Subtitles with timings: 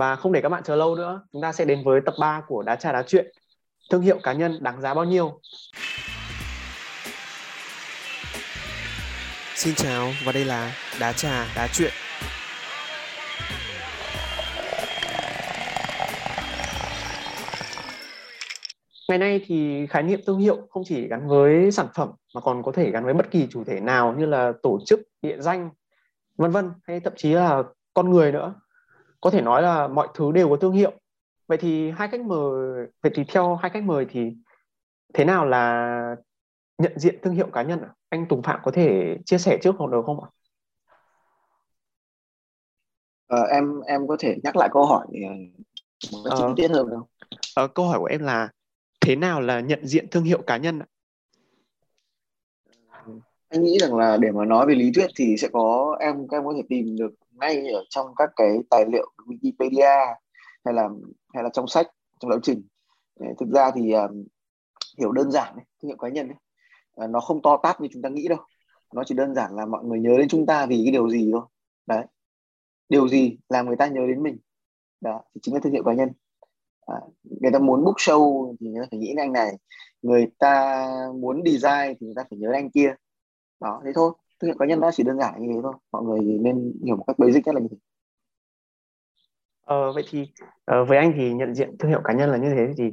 [0.00, 2.42] Và không để các bạn chờ lâu nữa, chúng ta sẽ đến với tập 3
[2.48, 3.26] của Đá trà đá chuyện.
[3.90, 5.40] Thương hiệu cá nhân đáng giá bao nhiêu?
[9.54, 11.90] Xin chào và đây là Đá trà đá chuyện.
[19.08, 22.62] Ngày nay thì khái niệm thương hiệu không chỉ gắn với sản phẩm mà còn
[22.62, 25.70] có thể gắn với bất kỳ chủ thể nào như là tổ chức, địa danh,
[26.36, 27.62] vân vân hay thậm chí là
[27.94, 28.54] con người nữa
[29.20, 30.92] có thể nói là mọi thứ đều có thương hiệu
[31.46, 34.32] vậy thì hai khách mời vậy thì theo hai khách mời thì
[35.14, 36.16] thế nào là
[36.78, 39.90] nhận diện thương hiệu cá nhân anh Tùng Phạm có thể chia sẻ trước hoặc
[39.90, 40.28] được không ạ?
[43.26, 45.30] Ờ, em em có thể nhắc lại câu hỏi ờ,
[46.12, 47.68] một cách chi Ờ, tiết hơn không?
[47.74, 48.48] câu hỏi của em là
[49.00, 50.86] thế nào là nhận diện thương hiệu cá nhân ạ?
[53.48, 56.36] Anh nghĩ rằng là để mà nói về lý thuyết thì sẽ có em các
[56.36, 60.14] em có thể tìm được ngay ở trong các cái tài liệu Wikipedia
[60.64, 60.88] hay là
[61.34, 61.86] hay là trong sách
[62.20, 62.66] trong giáo trình.
[63.38, 64.24] Thực ra thì um,
[64.98, 66.36] hiểu đơn giản ấy, thương hiệu cá nhân ấy,
[66.92, 68.38] ờ, nó không to tát như chúng ta nghĩ đâu.
[68.94, 71.30] Nó chỉ đơn giản là mọi người nhớ đến chúng ta vì cái điều gì
[71.32, 71.42] thôi.
[71.86, 72.06] Đấy.
[72.88, 74.38] Điều gì làm người ta nhớ đến mình.
[75.00, 76.08] Đó, thì chính là thương hiệu cá nhân.
[76.86, 79.52] À, người ta muốn book show thì người ta phải nghĩ đến anh này.
[80.02, 80.86] Người ta
[81.20, 82.94] muốn design thì người ta phải nhớ đến anh kia.
[83.60, 84.12] Đó, thế thôi.
[84.40, 85.72] Thương hiệu cá nhân nó chỉ đơn giản như thế thôi.
[85.92, 87.76] Mọi người nên hiểu một cách basic nhất là như thế.
[89.62, 90.26] Ờ, vậy thì
[90.64, 92.84] ờ, với anh thì nhận diện thương hiệu cá nhân là như thế thì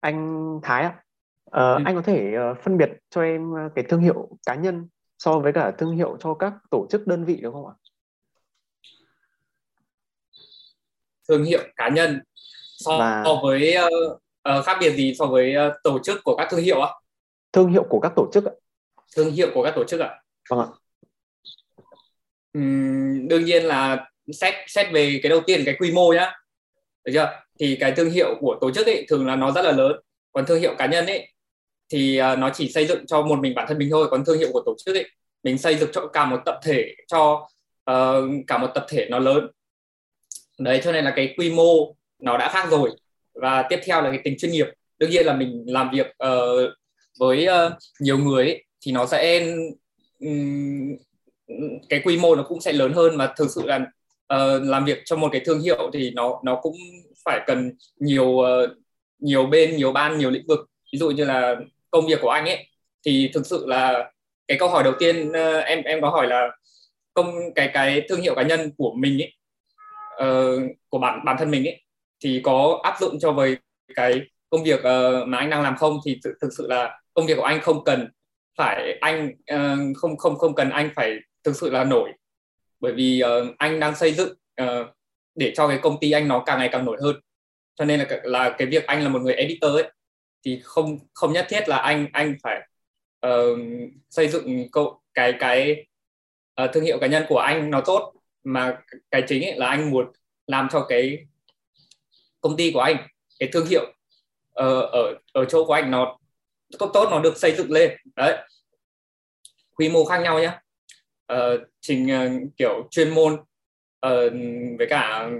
[0.00, 1.02] anh Thái ạ,
[1.50, 1.82] ờ, Ừ.
[1.86, 5.38] anh có thể ờ, phân biệt cho em ờ, cái thương hiệu cá nhân so
[5.38, 7.74] với cả thương hiệu cho các tổ chức đơn vị được không ạ?
[11.28, 12.20] thương hiệu cá nhân
[12.76, 13.88] so Và- với ờ,
[14.42, 16.92] ờ, khác biệt gì so với ờ, tổ chức của các thương hiệu á
[17.52, 18.52] Thương hiệu của các tổ chức ạ.
[19.16, 20.66] thương hiệu của các tổ chức ạ Vâng ạ.
[22.58, 26.32] uhm, đương nhiên là xét xét về cái đầu tiên cái quy mô nhá.
[27.04, 27.40] Được chưa?
[27.60, 29.92] Thì cái thương hiệu của tổ chức ấy thường là nó rất là lớn.
[30.32, 31.32] Còn thương hiệu cá nhân ấy
[31.88, 34.08] thì à, nó chỉ xây dựng cho một mình bản thân mình thôi.
[34.10, 35.10] Còn thương hiệu của tổ chức ấy
[35.42, 37.48] mình xây dựng cho cả một tập thể cho
[37.90, 39.50] uh, cả một tập thể nó lớn.
[40.58, 42.90] Đấy cho nên là cái quy mô nó đã khác rồi.
[43.34, 44.66] Và tiếp theo là cái tính chuyên nghiệp.
[44.98, 46.70] Đương nhiên là mình làm việc uh,
[47.18, 49.46] với uh, nhiều người ấy, thì nó sẽ
[51.88, 53.76] cái quy mô nó cũng sẽ lớn hơn mà thực sự là
[54.34, 56.76] uh, làm việc cho một cái thương hiệu thì nó nó cũng
[57.24, 58.70] phải cần nhiều uh,
[59.18, 60.70] nhiều bên nhiều ban nhiều lĩnh vực.
[60.92, 61.56] Ví dụ như là
[61.90, 62.66] công việc của anh ấy
[63.06, 64.10] thì thực sự là
[64.48, 66.48] cái câu hỏi đầu tiên uh, em em có hỏi là
[67.14, 69.32] công cái cái thương hiệu cá nhân của mình ấy
[70.28, 71.82] uh, của bản bản thân mình ấy
[72.24, 73.56] thì có áp dụng cho với
[73.94, 74.20] cái
[74.50, 75.98] công việc uh, mà anh đang làm không?
[76.04, 78.08] Thì thực, thực sự là công việc của anh không cần
[78.58, 82.12] phải anh ờ, không không không cần anh phải thực sự là nổi.
[82.80, 84.92] Bởi vì ờ, anh đang xây dựng ờ,
[85.34, 87.16] để cho cái công ty anh nó càng ngày càng nổi hơn.
[87.74, 89.90] Cho nên là là cái việc anh là một người editor ấy
[90.44, 92.68] thì không không nhất thiết là anh anh phải
[93.26, 93.58] uh,
[94.10, 95.86] xây dựng câu cái cái
[96.64, 98.12] uh, thương hiệu cá nhân của anh nó tốt
[98.44, 98.78] mà
[99.10, 100.12] cái chính ấy là anh muốn
[100.46, 101.26] làm cho cái
[102.40, 102.96] công ty của anh
[103.38, 103.84] cái thương hiệu
[104.50, 106.18] uh, ở ở chỗ của anh nó
[106.78, 108.46] tốt tốt nó được xây dựng lên đấy
[109.74, 110.58] quy mô khác nhau nhé
[111.26, 113.36] ờ, trình ờ, kiểu chuyên môn
[114.00, 114.30] ờ,
[114.78, 115.30] với cả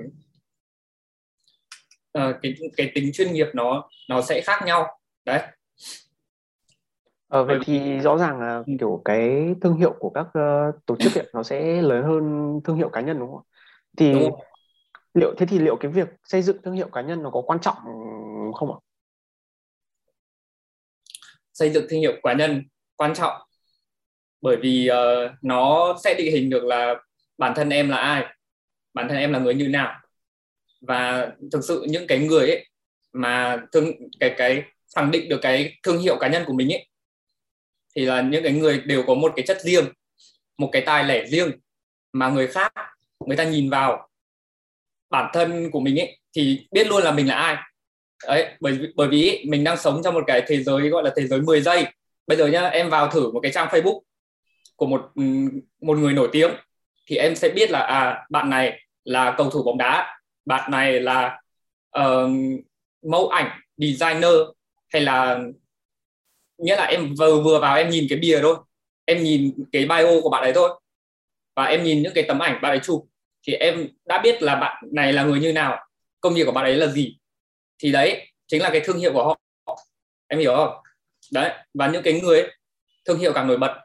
[2.13, 4.87] ờ, cái cái tính chuyên nghiệp nó nó sẽ khác nhau
[5.25, 5.41] đấy
[7.29, 8.73] Ờ, vậy thì rõ ràng là Ừ.
[8.81, 12.77] kiểu cái thương hiệu của các ờ, tổ chức ấy, nó sẽ lớn hơn thương
[12.77, 13.45] hiệu cá nhân đúng không ạ?
[13.97, 14.15] Thì
[15.15, 17.61] liệu thế thì liệu cái việc xây dựng thương hiệu cá nhân nó có quan
[17.61, 17.77] trọng
[18.55, 18.79] không ạ?
[21.59, 22.65] Xây dựng thương hiệu cá nhân
[22.97, 23.41] quan trọng.
[24.41, 26.95] Bởi vì uh, nó sẽ định hình được là
[27.39, 28.25] bản thân em là ai
[28.95, 30.01] bản thân em là người như nào.
[30.81, 32.67] Và thực sự những cái người ấy
[33.13, 34.63] mà thương cái cái
[34.97, 36.89] khẳng định được cái thương hiệu cá nhân của mình ấy
[37.97, 39.85] thì là những cái người đều có một cái chất riêng
[40.59, 41.51] một cái tài lẻ riêng
[42.13, 42.73] mà người khác
[43.27, 44.09] người ta nhìn vào
[45.11, 47.57] bản thân của mình ấy thì biết luôn là mình là ai
[48.27, 51.27] đấy bởi bởi vì mình đang sống trong một cái thế giới gọi là thế
[51.27, 51.87] giới 10 giây.
[52.27, 54.01] Bây giờ nhá em vào thử một cái trang Facebook
[54.77, 55.11] của một
[55.83, 56.51] một người nổi tiếng
[57.07, 61.01] thì em sẽ biết là à bạn này là cầu thủ bóng đá bạn này
[61.01, 61.41] là
[61.99, 62.31] uh,
[63.03, 64.35] mẫu ảnh designer
[64.89, 65.39] hay là
[66.59, 68.57] nghĩa là em vừa vừa vào em nhìn cái bìa thôi.
[69.05, 70.81] Em nhìn cái bio của bạn ấy thôi.
[71.57, 73.07] Và em nhìn những cái tấm ảnh bạn ấy chụp.
[73.47, 75.79] Thì em đã biết là bạn này là người như nào
[76.21, 77.19] công việc của bạn ấy là gì
[77.79, 79.41] thì đấy chính là cái thương hiệu của họ.
[80.27, 80.75] Em hiểu không?
[81.33, 82.53] Đấy và những cái người ấy,
[83.05, 83.85] thương hiệu càng nổi bật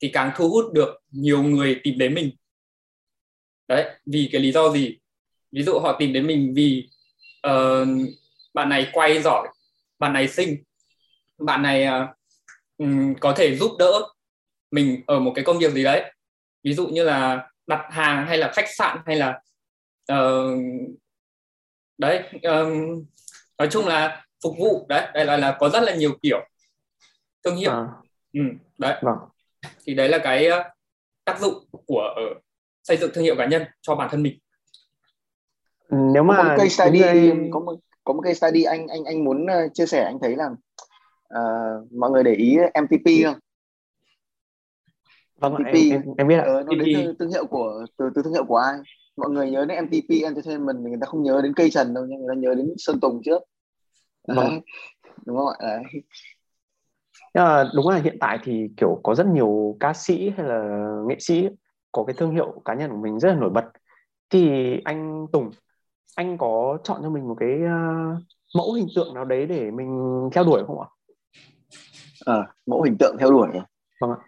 [0.00, 2.30] thì càng thu hút được nhiều người tìm đến mình.
[3.68, 4.98] Đấy vì cái lý do gì?
[5.52, 6.88] Ví dụ họ tìm đến mình vì
[7.46, 7.88] uh,
[8.54, 9.48] bạn này quay giỏi
[9.98, 10.62] bạn này xinh
[11.38, 11.86] bạn này
[12.82, 12.88] uh,
[13.20, 14.02] có thể giúp đỡ
[14.70, 16.12] mình ở một cái công việc gì đấy.
[16.62, 19.40] Ví dụ như là đặt hàng hay là khách sạn hay là
[20.12, 20.58] uh,
[21.98, 23.04] đấy um,
[23.58, 26.40] nói chung là phục vụ đấy đây là là có rất là nhiều kiểu
[27.44, 27.70] thương hiệu.
[27.70, 27.86] À.
[28.32, 28.40] ừ,
[28.78, 28.98] đấy.
[29.02, 29.16] Vâng.
[29.84, 30.48] thì đấy là cái
[31.24, 31.54] tác dụng
[31.86, 32.42] của uh,
[32.82, 34.38] xây dựng thương hiệu cá nhân cho bản thân mình.
[35.90, 37.50] Nếu mà có một case study người...
[37.52, 40.46] có một có một case study anh anh anh muốn chia sẻ anh thấy là
[41.38, 43.38] uh, mọi người để ý MTP không?
[45.36, 46.44] Vâng MTP, em, em, em biết ạ.
[46.46, 48.74] Ờ, nó đến từ thương hiệu của từ từ thương hiệu của ai
[49.16, 52.20] mọi người nhớ đến MTP Entertainment người ta không nhớ đến cây trần đâu nhưng
[52.20, 53.42] người ta nhớ đến Sơn Tùng trước
[54.28, 54.60] vâng.
[55.26, 56.02] đúng không ạ đấy.
[57.34, 61.16] Mà đúng là hiện tại thì kiểu có rất nhiều ca sĩ hay là nghệ
[61.18, 61.48] sĩ
[61.92, 63.64] có cái thương hiệu cá nhân của mình rất là nổi bật
[64.30, 64.50] thì
[64.84, 65.50] anh Tùng
[66.16, 68.22] anh có chọn cho mình một cái uh,
[68.56, 70.88] mẫu hình tượng nào đấy để mình theo đuổi không ạ?
[72.24, 73.48] À, mẫu hình tượng theo đuổi
[74.00, 74.18] vâng ạ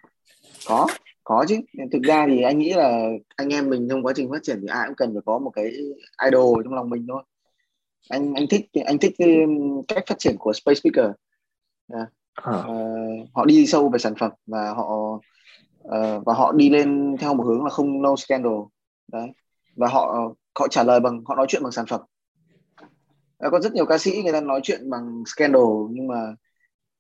[0.69, 0.87] có
[1.29, 1.57] có chứ
[1.93, 4.67] thực ra thì anh nghĩ là anh em mình trong quá trình phát triển thì
[4.71, 5.73] ai cũng cần phải có một cái
[6.25, 7.23] idol trong lòng mình thôi.
[8.09, 9.29] Anh anh thích anh thích cái
[9.89, 11.11] cách phát triển của Space Speaker.
[11.89, 12.59] À, à.
[12.59, 15.21] Uh, họ đi sâu về sản phẩm và họ
[15.89, 18.53] uh, và họ đi lên theo một hướng là không no scandal.
[19.13, 19.29] Đấy.
[19.77, 22.01] Và họ họ trả lời bằng họ nói chuyện bằng sản phẩm.
[23.39, 26.35] Có rất nhiều ca sĩ người ta nói chuyện bằng scandal nhưng mà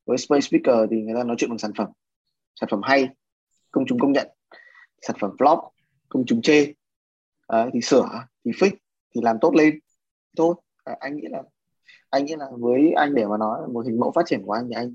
[0.06, 1.88] với Space Speaker thì người ta nói chuyện bằng sản phẩm.
[2.60, 3.08] Sản phẩm hay
[3.76, 4.28] công chúng công nhận
[5.02, 5.70] sản phẩm flop
[6.08, 6.72] công chúng chê.
[7.46, 8.08] À, thì sửa
[8.44, 8.70] thì fix
[9.14, 9.78] thì làm tốt lên
[10.36, 11.42] thôi à, anh nghĩ là
[12.10, 14.68] anh nghĩ là với anh để mà nói một hình mẫu phát triển của anh
[14.68, 14.94] thì anh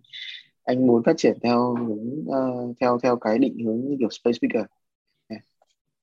[0.64, 4.34] anh muốn phát triển theo hướng uh, theo theo cái định hướng như kiểu space
[4.34, 4.66] speaker.
[5.28, 5.44] Yeah.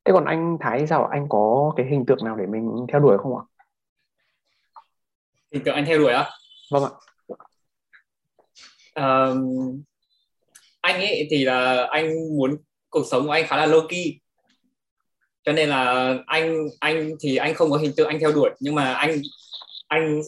[0.04, 1.04] thế còn anh Thái sao?
[1.04, 3.42] Anh có cái hình tượng nào để mình theo đuổi không ạ?
[5.52, 6.30] Hình tượng anh theo đuổi á?
[6.70, 6.90] Vâng ạ.
[8.94, 9.82] Um,
[10.80, 12.56] anh ấy thì là anh muốn
[12.90, 14.18] cuộc sống của anh khá là low key.
[15.44, 18.74] Cho nên là anh anh thì anh không có hình tượng anh theo đuổi nhưng
[18.74, 19.20] mà anh
[19.88, 20.20] anh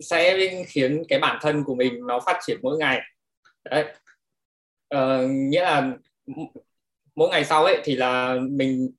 [0.00, 3.00] sẽ khiến cái bản thân của mình nó phát triển mỗi ngày.
[3.64, 3.84] Đấy.
[4.88, 5.92] Ờ, nghĩa là
[7.14, 8.90] mỗi ngày sau ấy thì là mình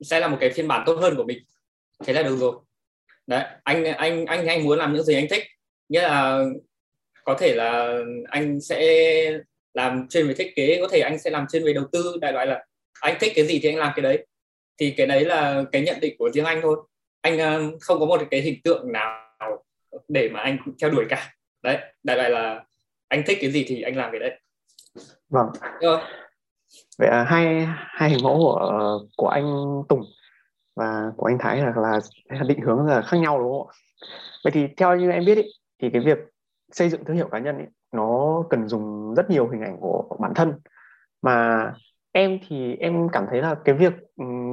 [0.00, 1.38] sẽ là một cái phiên bản tốt hơn của mình.
[2.04, 2.56] Thế là được rồi.
[3.26, 5.44] Đấy anh anh anh anh muốn làm những gì anh thích.
[5.88, 6.44] Nghĩa là
[7.24, 7.98] có thể là
[8.28, 9.38] anh sẽ
[9.76, 12.32] làm chuyên về thiết kế có thể anh sẽ làm chuyên về đầu tư đại
[12.32, 12.64] loại là
[13.00, 14.26] anh thích cái gì thì anh làm cái đấy.
[14.78, 16.76] Thì cái đấy là cái nhận định của riêng anh thôi.
[17.20, 19.64] Anh uh, không có một cái hình tượng nào
[20.08, 21.34] để mà anh theo đuổi cả.
[21.62, 22.64] Đấy đại loại là
[23.08, 24.40] anh thích cái gì thì anh làm cái đấy.
[25.28, 25.46] Vâng.
[25.80, 25.98] Được
[26.98, 29.44] vậy là hai hai hình mẫu của của anh
[29.88, 30.02] Tùng
[30.76, 33.74] và của anh Thái là là định hướng là khác nhau đúng không ạ?
[34.44, 35.42] Vậy thì theo như em biết ý,
[35.82, 36.18] thì cái việc
[36.72, 40.16] xây dựng thương hiệu cá nhân ý, nó cần dùng rất nhiều hình ảnh của
[40.20, 40.52] bản thân.
[41.22, 41.72] Mà
[42.12, 43.92] em thì em cảm thấy là cái việc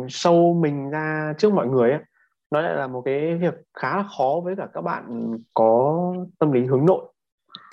[0.08, 2.00] show mình ra trước mọi người ấy,
[2.52, 6.02] nó lại là một cái việc khá là khó với cả các bạn có
[6.40, 7.06] tâm lý hướng nội.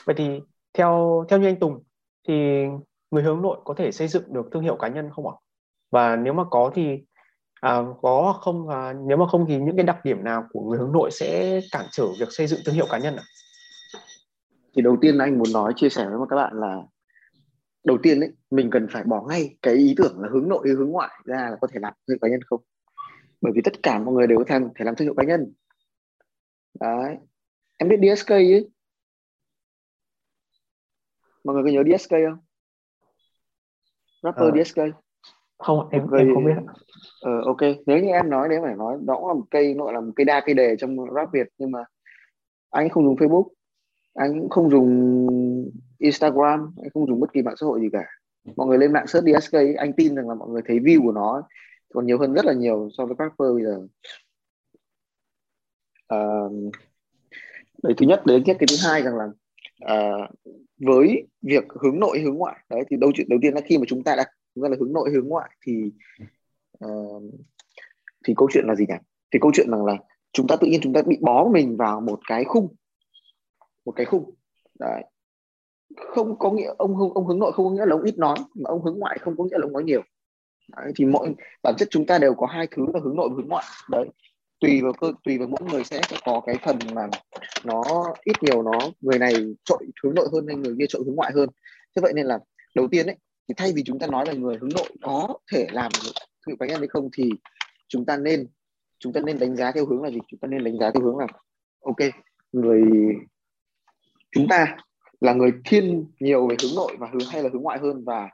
[0.05, 0.41] Vậy thì
[0.75, 1.83] theo theo như anh Tùng
[2.29, 2.67] thì
[3.11, 5.35] người hướng nội có thể xây dựng được thương hiệu cá nhân không ạ?
[5.91, 7.05] Và nếu mà có thì
[7.61, 8.67] à, có hoặc không?
[8.67, 11.61] Và nếu mà không thì những cái đặc điểm nào của người hướng nội sẽ
[11.73, 13.23] cản trở việc xây dựng thương hiệu cá nhân ạ?
[14.75, 16.83] Thì đầu tiên anh muốn nói chia sẻ với các bạn là
[17.85, 20.75] đầu tiên ấy mình cần phải bỏ ngay cái ý tưởng là hướng nội hay
[20.75, 22.61] hướng ngoại ra là có thể làm thương hiệu cá nhân không?
[23.41, 25.53] Bởi vì tất cả mọi người đều có thể, làm thương hiệu cá nhân.
[26.81, 27.17] Đấy.
[27.79, 28.71] Em biết DSK ấy.
[31.45, 32.39] Mọi người có nhớ DSK không?
[34.23, 34.79] Rapper ờ, DSK
[35.61, 36.53] không em người, em không biết
[37.21, 37.61] ờ, ok.
[37.87, 40.25] Nếu như em nói nếu phải nói đó là một cây gọi là một cây
[40.25, 41.85] đa cây đề trong rap Việt nhưng mà
[42.71, 43.49] anh không dùng Facebook
[44.15, 48.05] anh cũng không dùng Instagram anh không dùng bất kỳ mạng xã hội gì cả.
[48.57, 51.13] Mọi người lên mạng search DSK anh tin rằng là mọi người thấy view của
[51.13, 51.43] nó
[51.95, 53.87] còn nhiều hơn rất là nhiều so với các bây giờ.
[56.09, 56.19] À,
[57.83, 59.29] đấy thứ nhất đấy cái thứ hai rằng là
[59.81, 60.11] à,
[60.79, 63.85] với việc hướng nội hướng ngoại đấy thì đầu chuyện đầu tiên là khi mà
[63.89, 64.25] chúng ta đã
[64.55, 65.93] chúng ta là hướng nội hướng ngoại thì
[66.81, 66.89] à,
[68.27, 68.95] thì câu chuyện là gì nhỉ?
[69.33, 69.97] Thì câu chuyện rằng là
[70.33, 72.75] chúng ta tự nhiên chúng ta bị bó mình vào một cái khung
[73.85, 74.35] một cái khung.
[74.79, 75.05] Đấy.
[75.97, 78.69] Không có nghĩa ông ông hướng nội không có nghĩa là ông ít nói mà
[78.71, 80.03] ông hướng ngoại không có nghĩa là ông nói nhiều.
[80.77, 83.35] Đấy, thì mỗi bản chất chúng ta đều có hai thứ là hướng nội và
[83.37, 83.65] hướng ngoại.
[83.91, 84.09] Đấy.
[84.61, 87.09] Tùy vào cơ tùy vào mỗi người sẽ có cái phần mà
[87.65, 87.83] nó
[88.25, 89.35] ít nhiều nó người này
[89.65, 91.49] trội hướng nội hơn hay người kia trội hướng ngoại hơn.
[91.97, 92.39] Thế vậy nên là
[92.75, 93.17] đầu tiên ấy
[93.49, 95.93] thì thay vì chúng ta nói là người hướng nội có thể làm
[96.47, 97.31] thương cá nhân hay không thì
[97.89, 98.49] chúng ta nên
[98.99, 100.19] chúng ta nên đánh giá theo hướng là gì?
[100.29, 101.27] Chúng ta nên đánh giá theo hướng là
[101.81, 101.97] ok
[102.53, 102.83] người
[104.33, 104.77] chúng ta
[105.21, 108.29] là người thiên nhiều về hướng nội và hướng hay là hướng ngoại hơn và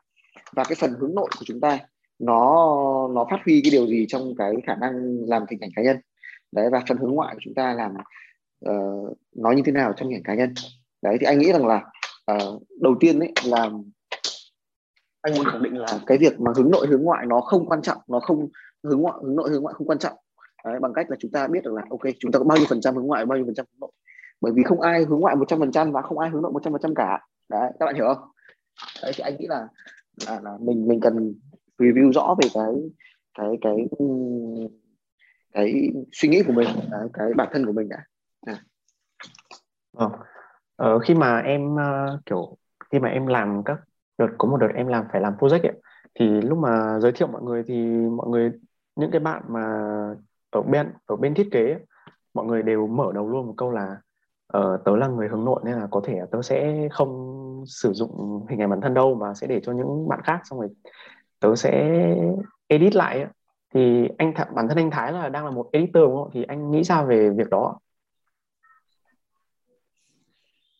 [0.53, 1.79] và cái phần hướng nội của chúng ta
[2.19, 5.83] nó nó phát huy cái điều gì trong cái khả năng làm hình ảnh cá
[5.83, 5.97] nhân.
[6.53, 7.95] Đấy và phần hướng ngoại của chúng ta làm
[8.71, 10.55] uh, nó như thế nào trong hình ảnh cá nhân.
[11.03, 11.85] Đấy thì anh nghĩ rằng là
[12.33, 13.71] uh, đầu tiên đấy là
[15.23, 17.83] anh muốn khẳng định là cái việc mà hướng nội hướng ngoại nó không quan
[17.83, 18.49] trọng nó không
[18.85, 20.17] hướng ngoại hướng nội hướng ngoại không quan trọng.
[20.65, 22.67] Đấy, bằng cách là chúng ta biết được là ok chúng ta có bao nhiêu
[22.69, 23.91] phần trăm hướng ngoại bao nhiêu phần trăm hướng nội
[24.41, 27.71] bởi vì không ai hướng ngoại 100% và không ai hướng nội 100% cả đấy
[27.81, 28.29] các bạn hiểu không
[29.03, 29.69] đấy thì anh nghĩ là
[30.27, 31.35] là, là mình mình cần
[31.79, 32.75] review rõ về cái
[33.39, 33.77] cái cái
[35.53, 38.05] cái suy nghĩ của mình cái, cái bản thân của mình đã
[38.47, 38.63] à.
[39.97, 40.11] ờ.
[40.77, 42.57] ờ, khi mà em uh, kiểu
[42.93, 43.79] khi mà em làm các
[44.19, 45.81] đợt có một đợt em làm phải làm project ấy,
[46.15, 47.75] thì lúc mà giới thiệu mọi người thì
[48.17, 48.53] mọi người
[48.97, 49.63] những cái bạn mà
[50.51, 51.79] ở bên ở bên thiết kế
[52.35, 53.97] mọi người đều mở đầu luôn một câu là
[54.59, 58.47] uh, tớ là người hướng nội nên là có thể tớ sẽ không sử dụng
[58.51, 60.69] hình ảnh bản thân đâu mà sẽ để cho những bạn khác xong rồi
[61.41, 62.01] tớ sẽ
[62.69, 63.27] edit lại
[63.75, 66.31] thì anh th- bản thân anh Thái là đang là một editor đúng không?
[66.35, 67.79] Thì anh nghĩ sao về việc đó?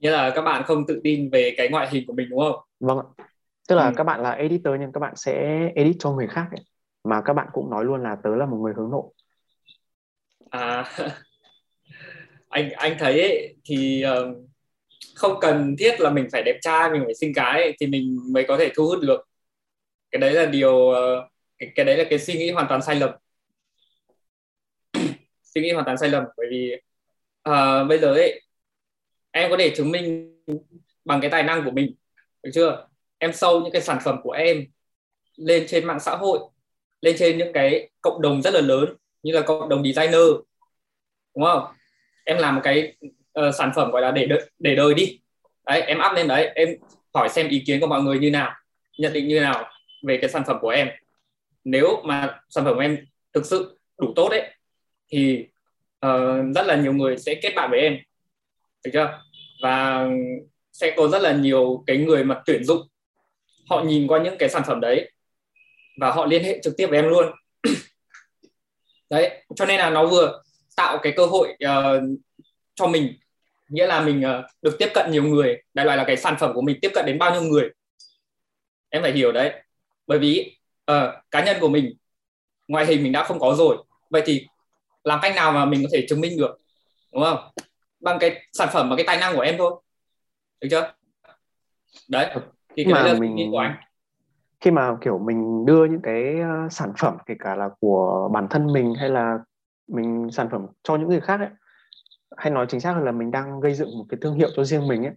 [0.01, 2.61] Như là các bạn không tự tin về cái ngoại hình của mình đúng không?
[2.81, 3.25] Vâng ạ.
[3.69, 3.93] Tức là ừ.
[3.97, 6.65] các bạn là editor nhưng các bạn sẽ edit cho người khác ấy.
[7.05, 9.13] mà các bạn cũng nói luôn là tớ là một người hướng nội.
[10.51, 10.85] À
[12.57, 14.37] anh anh thấy ấy, thì uh,
[15.15, 18.19] không cần thiết là mình phải đẹp trai mình phải xinh cái ấy, thì mình
[18.33, 19.29] mới có thể thu hút được.
[20.11, 20.97] Cái đấy là điều uh,
[21.59, 23.11] cái, cái đấy là cái suy nghĩ hoàn toàn sai lầm.
[25.43, 26.73] Suy nghĩ hoàn toàn sai lầm bởi vì
[27.49, 28.43] uh, bây giờ ấy
[29.31, 30.37] em có thể chứng minh
[31.05, 31.95] bằng cái tài năng của mình
[32.43, 32.89] được chưa?
[33.19, 34.65] Em sâu những cái sản phẩm của em
[35.37, 36.39] lên trên mạng xã hội
[37.01, 40.21] lên trên những cái cộng đồng rất là lớn như là cộng đồng designer
[41.37, 41.76] đúng không?
[42.27, 42.95] Em làm một cái
[43.41, 45.21] uh, sản phẩm gọi là để đợi, để đời đi.
[45.67, 46.69] Đấy em up lên đấy em
[47.15, 48.53] hỏi xem ý kiến của mọi người như nào
[48.99, 49.71] nhận định như nào
[50.07, 50.89] về cái sản phẩm của em.
[51.65, 54.51] Nếu mà sản phẩm của em thực sự đủ tốt đấy
[55.09, 55.47] thì
[56.07, 57.99] uh, rất là nhiều người sẽ kết bạn với em.
[58.85, 59.23] Được chưa?
[59.63, 60.09] Và
[60.73, 62.89] sẽ có rất là nhiều cái người mà tuyển dụng.
[63.71, 65.11] Họ nhìn qua những cái sản phẩm đấy
[66.01, 67.33] và họ liên hệ trực tiếp với em luôn.
[69.11, 70.43] Đấy cho nên là nó vừa
[70.77, 72.03] tạo cái cơ hội uh,
[72.75, 73.13] cho mình.
[73.69, 76.53] Nghĩa là mình uh, được tiếp cận nhiều người đại loại là cái sản phẩm
[76.55, 77.71] của mình tiếp cận đến bao nhiêu người.
[78.89, 79.63] Em phải hiểu đấy.
[80.07, 80.59] Bởi vì
[80.93, 80.97] uh,
[81.31, 81.97] cá nhân của mình
[82.69, 83.77] ngoại hình mình đã không có rồi.
[84.11, 84.47] Vậy thì
[85.05, 86.61] làm cách nào mà mình có thể chứng minh được
[87.13, 87.39] đúng không?
[88.01, 89.83] Bằng cái sản phẩm và cái tài năng của em thôi.
[90.61, 90.93] Được chưa?
[92.09, 92.31] Đấy
[92.77, 93.75] thì cái mà đấy là mình của anh.
[94.61, 96.35] khi mà kiểu mình đưa những cái
[96.71, 99.39] sản phẩm kể cả là của bản thân mình hay là
[99.89, 101.49] mình sản phẩm cho những người khác ấy
[102.37, 104.65] hay nói chính xác hơn là mình đang gây dựng một cái thương hiệu cho
[104.65, 105.15] riêng mình ấy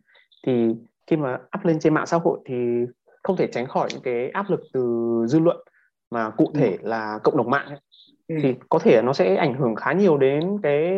[0.47, 0.75] thì
[1.07, 2.55] khi mà up lên trên mạng xã hội thì
[3.23, 4.81] không thể tránh khỏi những cái áp lực từ
[5.27, 5.57] dư luận
[6.11, 6.87] mà cụ thể ừ.
[6.87, 7.79] là cộng đồng mạng ấy.
[8.27, 8.35] Ừ.
[8.43, 10.89] thì có thể nó sẽ ảnh hưởng khá nhiều đến cái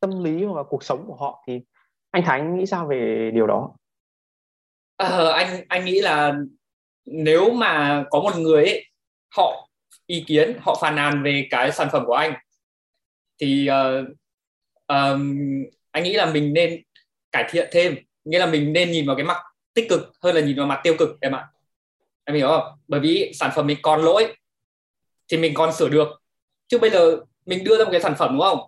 [0.00, 1.60] tâm lý và cuộc sống của họ thì
[2.10, 3.70] anh Thái anh nghĩ sao về điều đó?
[4.96, 6.34] À, anh anh nghĩ là
[7.06, 8.84] nếu mà có một người ấy,
[9.36, 9.68] họ
[10.06, 12.34] ý kiến họ phàn nàn về cái sản phẩm của anh
[13.38, 14.08] thì uh,
[14.86, 15.36] um,
[15.90, 16.82] anh nghĩ là mình nên
[17.32, 17.96] cải thiện thêm.
[18.24, 19.36] Nghĩa là mình nên nhìn vào cái mặt
[19.74, 21.48] tích cực hơn là nhìn vào mặt tiêu cực em ạ.
[22.24, 22.78] Em hiểu không?
[22.88, 24.34] Bởi vì sản phẩm mình còn lỗi
[25.28, 26.08] thì mình còn sửa được.
[26.68, 27.16] Chứ bây giờ
[27.46, 28.60] mình đưa ra một cái sản phẩm đúng không?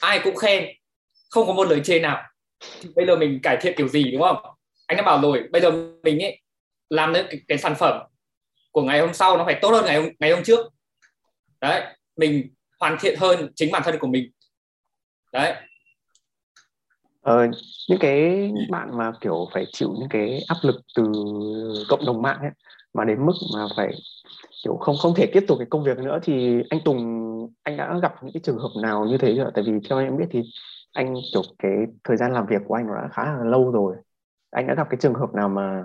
[0.00, 0.64] Ai cũng khen
[1.30, 2.22] không có một lời chê nào.
[2.80, 4.36] Thì bây giờ mình cải thiện kiểu gì đúng không?
[4.86, 5.70] Anh đã bảo rồi bây giờ
[6.02, 6.40] mình ấy
[6.90, 8.02] làm được cái, cái sản phẩm
[8.72, 10.72] của ngày hôm sau nó phải tốt hơn ngày hôm ngày hôm trước.
[11.60, 11.82] Đấy
[12.16, 14.30] mình hoàn thiện hơn chính bản thân của mình
[15.32, 15.54] đấy
[17.22, 17.46] ờ,
[17.88, 21.04] những cái bạn mà kiểu phải chịu những cái áp lực từ
[21.88, 22.50] cộng đồng mạng ấy
[22.94, 23.94] mà đến mức mà phải
[24.64, 27.26] kiểu không không thể tiếp tục cái công việc nữa thì anh Tùng
[27.62, 29.50] anh đã gặp những cái trường hợp nào như thế chưa?
[29.54, 30.42] Tại vì theo em biết thì
[30.92, 31.72] anh kiểu cái
[32.04, 33.96] thời gian làm việc của anh đã khá là lâu rồi.
[34.50, 35.84] Anh đã gặp cái trường hợp nào mà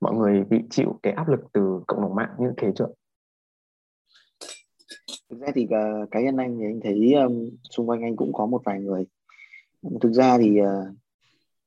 [0.00, 2.86] mọi người bị chịu cái áp lực từ cộng đồng mạng như thế chưa?
[5.30, 8.32] Thực ra thì uh, cá nhân anh thì anh thấy um, xung quanh anh cũng
[8.32, 9.04] có một vài người.
[10.00, 10.96] Thực ra thì uh,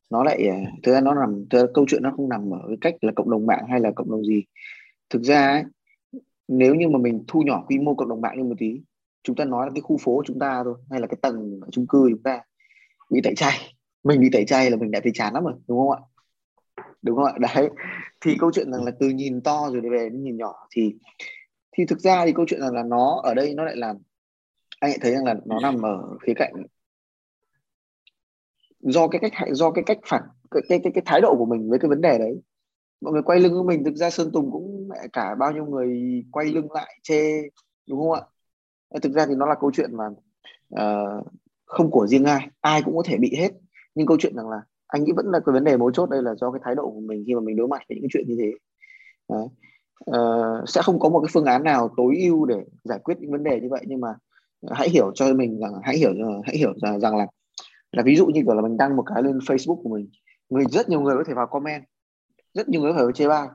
[0.09, 2.59] nó lại uh, thực ra nó nằm thực ra câu chuyện nó không nằm ở
[2.67, 4.43] cái cách là cộng đồng mạng hay là cộng đồng gì.
[5.09, 5.63] Thực ra ấy,
[6.47, 8.81] nếu như mà mình thu nhỏ quy mô cộng đồng mạng lên một tí
[9.23, 11.59] chúng ta nói là cái khu phố của chúng ta thôi hay là cái tầng
[11.61, 12.41] ở chung cư chúng ta
[13.09, 15.79] bị tẩy chay mình bị tẩy chay là mình đã thấy chán lắm rồi đúng
[15.79, 15.99] không ạ
[17.01, 17.69] đúng không ạ đấy
[18.21, 20.95] thì câu chuyện rằng là từ nhìn to rồi về đến nhìn nhỏ thì
[21.73, 23.97] thì thực ra thì câu chuyện là, là nó ở đây nó lại làm
[24.79, 26.53] anh thấy rằng là nó nằm ở khía cạnh
[28.79, 31.69] do cái cách do cái cách phản cái, cái cái cái thái độ của mình
[31.69, 32.41] với cái vấn đề đấy.
[33.01, 36.23] Mọi người quay lưng với mình thực ra sơn tùng cũng cả bao nhiêu người
[36.31, 37.41] quay lưng lại chê
[37.89, 38.21] đúng không ạ?
[38.89, 40.05] Ờ, thực ra thì nó là câu chuyện mà
[40.75, 41.25] uh,
[41.65, 43.51] không của riêng ai ai cũng có thể bị hết.
[43.95, 46.23] Nhưng câu chuyện rằng là anh nghĩ vẫn là cái vấn đề mấu chốt đây
[46.23, 48.25] là do cái thái độ của mình khi mà mình đối mặt với những chuyện
[48.27, 48.51] như thế.
[49.29, 49.47] Đấy.
[50.11, 53.31] Uh, sẽ không có một cái phương án nào tối ưu để giải quyết những
[53.31, 54.15] vấn đề như vậy nhưng mà
[54.71, 56.13] hãy hiểu cho mình rằng hãy hiểu
[56.45, 57.27] hãy hiểu rằng, rằng là
[57.91, 60.09] là ví dụ như kiểu là mình đăng một cái lên Facebook của mình
[60.49, 61.83] người rất nhiều người có thể vào comment
[62.53, 63.47] rất nhiều người có thể vào chê bai.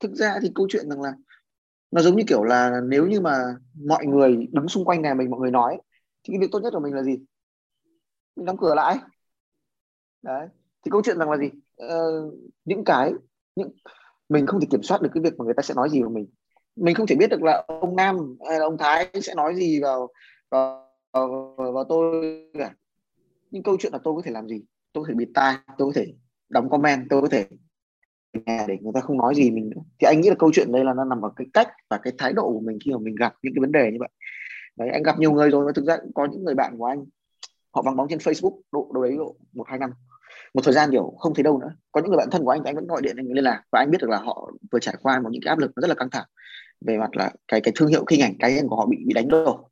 [0.00, 1.12] Thực ra thì câu chuyện rằng là
[1.90, 3.56] nó giống như kiểu là nếu như mà
[3.86, 5.80] mọi người đứng xung quanh nhà mình mọi người nói
[6.24, 7.18] thì cái việc tốt nhất của mình là gì?
[8.36, 8.96] Mình đóng cửa lại.
[10.22, 10.48] Đấy
[10.84, 11.50] thì câu chuyện rằng là gì?
[11.76, 12.30] Ờ,
[12.64, 13.12] những cái
[13.56, 13.70] những
[14.32, 16.10] mình không thể kiểm soát được cái việc mà người ta sẽ nói gì vào
[16.10, 16.26] mình.
[16.76, 19.80] Mình không thể biết được là ông nam hay là ông thái sẽ nói gì
[19.80, 20.08] vào
[20.50, 22.22] vào, vào, vào tôi
[22.58, 22.74] cả.
[23.50, 24.64] Nhưng câu chuyện là tôi có thể làm gì?
[24.92, 26.14] Tôi có thể bịt tai tôi có thể
[26.48, 27.46] đóng comment tôi có thể
[28.32, 29.82] nghe để người ta không nói gì mình nữa.
[29.98, 32.12] Thì anh nghĩ là câu chuyện đây là nó nằm ở cái cách và cái
[32.18, 34.08] thái độ của mình khi mà mình gặp những cái vấn đề như vậy.
[34.76, 37.04] Đấy anh gặp nhiều người rồi và thực ra có những người bạn của anh.
[37.74, 39.90] Họ vắng bóng trên Facebook độ đâu đấy độ một hai năm
[40.54, 41.74] một thời gian kiểu không thấy đâu nữa.
[41.92, 43.78] Có những người bạn thân của anh anh vẫn gọi điện anh liên lạc và
[43.78, 45.94] anh biết được là họ vừa trải qua một những cái áp lực rất là
[45.94, 46.26] căng thẳng
[46.80, 49.14] về mặt là cái cái thương hiệu hình ảnh cá nhân của họ bị bị
[49.14, 49.68] đánh đổ.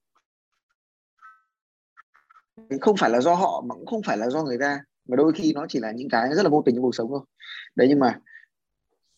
[2.80, 5.32] Không phải là do họ mà cũng không phải là do người ta, mà đôi
[5.32, 7.20] khi nó chỉ là những cái rất là vô tình trong cuộc sống thôi.
[7.76, 8.18] Đấy, nhưng mà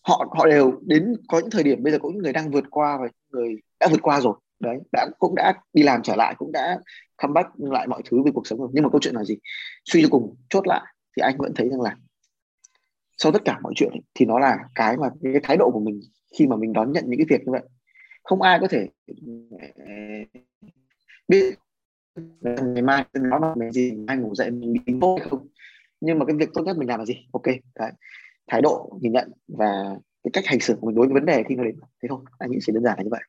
[0.02, 2.64] họ họ đều đến, có những thời điểm bây giờ có những người đang vượt
[2.70, 4.34] qua và những người đã vượt qua rồi.
[4.60, 6.78] Đấy, đã, cũng đã đi làm trở lại, cũng đã
[7.16, 8.68] comeback lại mọi thứ về cuộc sống rồi.
[8.72, 9.38] Nhưng mà câu chuyện là gì?
[9.84, 10.82] Suy cho cùng, chốt lại
[11.16, 11.96] thì anh vẫn thấy rằng là
[13.18, 16.00] sau tất cả mọi chuyện thì nó là cái mà cái thái độ của mình
[16.38, 17.62] khi mà mình đón nhận những cái việc như vậy.
[18.22, 18.88] Không ai có thể
[19.76, 20.28] eh,
[21.28, 21.54] biết
[22.40, 25.48] ngày mai nói mà mình gì mai ngủ dậy mình bị tốt hay không.
[26.00, 27.14] Nhưng mà cái việc tốt nhất mình làm là gì?
[27.32, 27.92] Ok, đấy.
[28.46, 31.42] Thái độ nhìn nhận và cái cách hành xử của mình đối với vấn đề
[31.48, 32.18] khi nó đến, thế thôi.
[32.38, 33.20] Anh nghĩ chỉ đơn giản là như vậy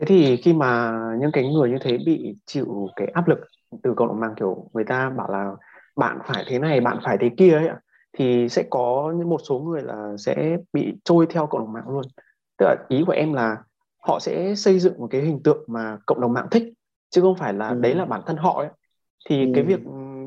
[0.00, 3.38] thế thì khi mà những cái người như thế bị chịu cái áp lực
[3.82, 5.52] từ cộng đồng mạng kiểu người ta bảo là
[5.96, 7.68] bạn phải thế này bạn phải thế kia ấy
[8.12, 11.88] thì sẽ có những một số người là sẽ bị trôi theo cộng đồng mạng
[11.88, 12.04] luôn
[12.58, 13.56] tức là ý của em là
[13.98, 16.72] họ sẽ xây dựng một cái hình tượng mà cộng đồng mạng thích
[17.10, 17.74] chứ không phải là ừ.
[17.80, 18.68] đấy là bản thân họ ấy
[19.28, 19.52] thì ừ.
[19.54, 19.80] cái việc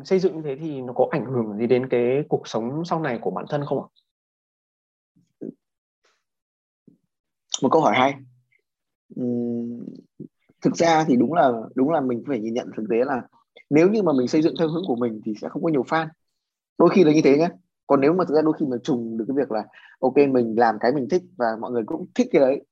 [0.05, 2.99] xây dựng như thế thì nó có ảnh hưởng gì đến cái cuộc sống sau
[2.99, 3.87] này của bản thân không ạ?
[7.61, 8.13] Một câu hỏi hay
[10.61, 13.21] thực ra thì đúng là đúng là mình phải nhìn nhận thực tế là
[13.69, 15.83] nếu như mà mình xây dựng theo hướng của mình thì sẽ không có nhiều
[15.83, 16.07] fan.
[16.77, 17.49] Đôi khi là như thế nhé.
[17.87, 19.65] Còn nếu mà thực ra đôi khi mà trùng được cái việc là
[19.99, 22.65] ok mình làm cái mình thích và mọi người cũng thích cái đấy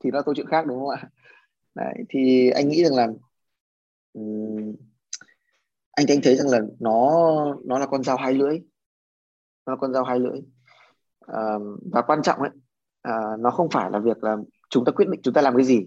[0.00, 1.08] thì nó câu chuyện khác đúng không ạ?
[1.74, 3.08] Đấy, thì anh nghĩ rằng là
[4.12, 4.74] um,
[5.92, 7.10] anh anh thấy rằng là nó
[7.64, 8.58] nó là con dao hai lưỡi
[9.66, 10.40] nó là con dao hai lưỡi
[11.20, 11.42] à,
[11.92, 12.50] và quan trọng ấy
[13.02, 14.36] à, nó không phải là việc là
[14.70, 15.86] chúng ta quyết định chúng ta làm cái gì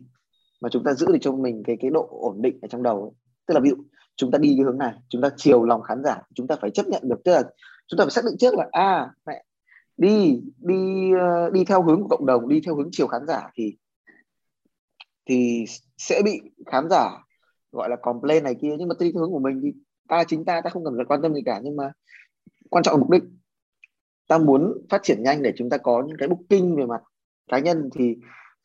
[0.61, 3.03] mà chúng ta giữ được cho mình cái cái độ ổn định ở trong đầu
[3.03, 3.11] ấy.
[3.45, 3.75] tức là ví dụ,
[4.15, 6.71] chúng ta đi cái hướng này, chúng ta chiều lòng khán giả, chúng ta phải
[6.71, 7.23] chấp nhận được.
[7.23, 7.43] Tức là
[7.87, 9.43] chúng ta phải xác định trước là à mẹ,
[9.97, 13.49] đi đi ờ, đi theo hướng của cộng đồng, đi theo hướng chiều khán giả
[13.55, 13.77] thì
[15.25, 15.65] thì
[15.97, 17.09] sẽ bị khán giả
[17.71, 18.75] gọi là complain này kia.
[18.79, 19.73] Nhưng mà đi theo hướng của mình thì
[20.07, 21.59] ta, chính ta ta không cần phải quan tâm gì cả.
[21.63, 21.91] Nhưng mà
[22.69, 23.23] quan trọng mục đích.
[24.27, 27.01] Ta muốn phát triển nhanh để chúng ta có những cái booking về mặt
[27.47, 28.15] cá nhân thì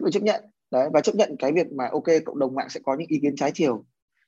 [0.03, 0.45] phải chấp nhận.
[0.71, 3.19] Đấy và chấp nhận cái việc mà ok cộng đồng mạng sẽ có những ý
[3.23, 3.85] kiến trái chiều.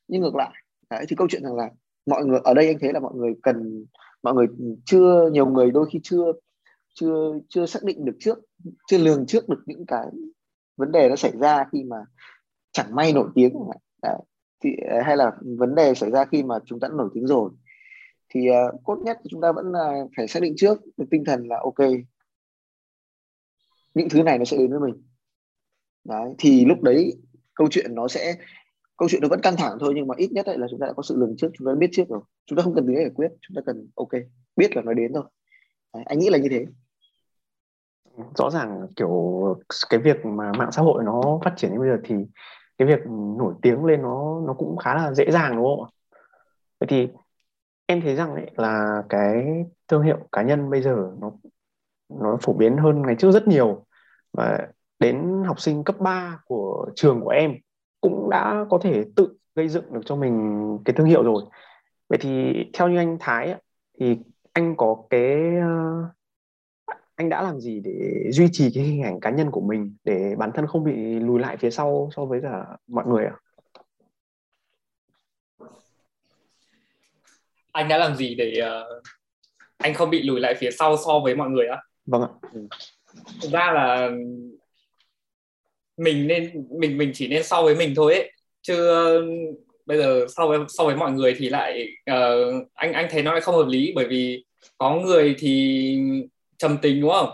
[0.08, 0.50] Nhưng ngược lại
[0.90, 1.70] đấy, thì câu chuyện rằng là
[2.06, 3.86] mọi người ở đây anh thấy là mọi người cần
[4.22, 4.46] mọi người
[4.84, 6.32] chưa nhiều người đôi khi chưa
[6.94, 8.38] chưa chưa xác định được trước
[8.88, 10.06] chưa lường trước được những cái
[10.76, 11.96] vấn đề nó xảy ra khi mà
[12.72, 13.52] chẳng may nổi tiếng
[14.02, 14.18] đấy
[14.64, 17.26] thì ờ, hay là vấn đề xảy ra khi mà chúng ta đã nổi tiếng
[17.26, 17.50] rồi.
[18.28, 20.80] Thì uh, cốt nhất chúng ta vẫn là phải xác định trước
[21.10, 21.90] tinh thần là ok
[23.94, 25.02] những thứ này nó sẽ đến với mình
[26.04, 27.16] đấy thì lúc đấy
[27.54, 28.34] câu chuyện nó sẽ
[28.96, 30.92] câu chuyện nó vẫn căng thẳng thôi nhưng mà ít nhất là chúng ta đã
[30.92, 32.20] có sự lường trước chúng ta biết trước rồi.
[32.46, 34.08] Chúng ta không cần tiếng giải quyết chúng ta cần ok
[34.56, 35.24] biết là nó đến thôi.
[35.94, 36.66] Đấy, anh nghĩ là như thế.
[38.36, 39.10] Rõ ràng kiểu
[39.90, 42.14] cái việc mà mạng xã hội nó phát triển như bây giờ thì
[42.78, 43.00] cái việc
[43.38, 45.88] nổi tiếng lên nó nó cũng khá là dễ dàng đúng không ạ?
[46.80, 47.08] Vậy thì
[47.86, 49.46] em thấy rằng ấy là cái
[49.88, 51.32] thương hiệu cá nhân bây giờ nó
[52.08, 53.86] nó phổ biến hơn ngày trước rất nhiều.
[54.32, 54.68] Và
[55.00, 57.54] đến học sinh cấp 3 của trường của em
[58.00, 61.44] cũng đã có thể tự gây dựng được cho mình cái thương hiệu rồi
[62.08, 63.54] vậy thì theo như anh Thái
[64.00, 64.16] thì
[64.52, 66.04] anh có cái ờ,
[67.14, 67.92] anh đã làm gì để
[68.30, 71.40] duy trì cái hình ảnh cá nhân của mình để bản thân không bị lùi
[71.40, 73.32] lại phía sau so với cả mọi người ạ?
[73.32, 73.38] À?
[77.72, 79.00] Anh đã làm gì để ờ,
[79.78, 81.76] anh không bị lùi lại phía sau so với mọi người á?
[81.76, 81.82] À?
[82.06, 82.28] Vâng ạ.
[83.42, 84.10] Thực ra là
[86.00, 88.32] mình nên mình mình chỉ nên so với mình thôi ấy.
[88.62, 89.22] Chứ ờ,
[89.86, 93.32] bây giờ so với so với mọi người thì lại uh, anh anh thấy nó
[93.32, 93.92] lại không hợp lý.
[93.94, 94.44] Bởi vì
[94.78, 95.98] có người thì
[96.58, 97.30] trầm tính đúng không?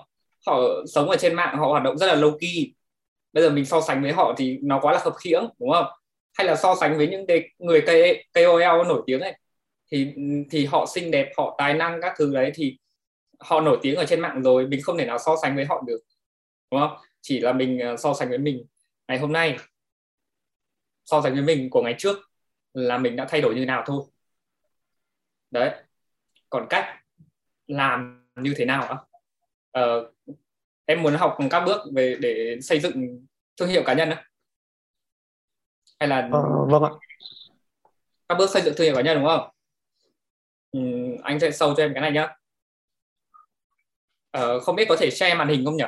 [0.47, 0.61] Họ
[0.95, 2.73] sống ở trên mạng họ hoạt động rất là low key.
[3.33, 5.87] Bây giờ mình so sánh với họ thì nó quá là khập khiễng đúng không?
[6.35, 7.81] Hay là so sánh với những cái người
[8.35, 9.35] KOL nổi tiếng ấy
[9.93, 10.13] thì
[10.51, 12.79] thì họ xinh đẹp họ tài năng các thứ đấy thì
[13.41, 15.83] họ nổi tiếng ở trên mạng rồi mình không thể nào so sánh với họ
[15.87, 15.99] được
[16.71, 16.97] đúng không?
[17.29, 18.67] Chỉ là mình ờ, so sánh với mình.
[19.09, 19.59] Ngày hôm nay
[21.05, 22.17] so sánh với mình của ngày trước
[22.75, 24.05] là mình đã thay đổi như nào thôi.
[25.51, 25.71] Đấy.
[26.51, 26.85] Còn cách
[27.67, 28.97] làm như thế nào á?
[29.71, 30.13] Ờ,
[30.85, 34.25] em muốn học các bước về để xây dựng thương hiệu cá nhân á?
[36.01, 36.91] Hay là ờ, vâng ạ.
[38.29, 39.51] các bước xây dựng thương hiệu cá nhân đúng không?
[40.73, 40.81] Ừ,
[41.23, 42.37] anh sẽ sâu cho em cái này nhá.
[44.31, 45.85] Ờ, không biết có thể share màn hình không nhỉ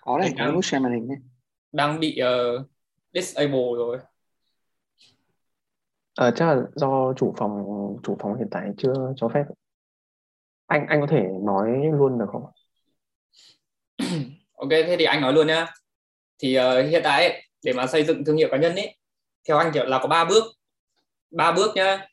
[0.00, 1.18] có đấy nút share màn hình đấy
[1.72, 2.66] đang bị uh,
[3.14, 3.98] disable rồi.
[6.14, 7.64] Ờ, chắc là do chủ phòng
[8.02, 9.44] chủ phòng hiện tại chưa cho phép.
[10.66, 12.44] Anh anh có thể nói luôn được không?
[14.52, 15.66] Ok thế thì anh nói luôn nhá.
[16.38, 18.96] Thì uh, hiện tại ấy, để mà xây dựng thương hiệu cá nhân ấy
[19.48, 20.44] theo anh kiểu là có ba bước.
[21.30, 22.08] Ba bước nhá.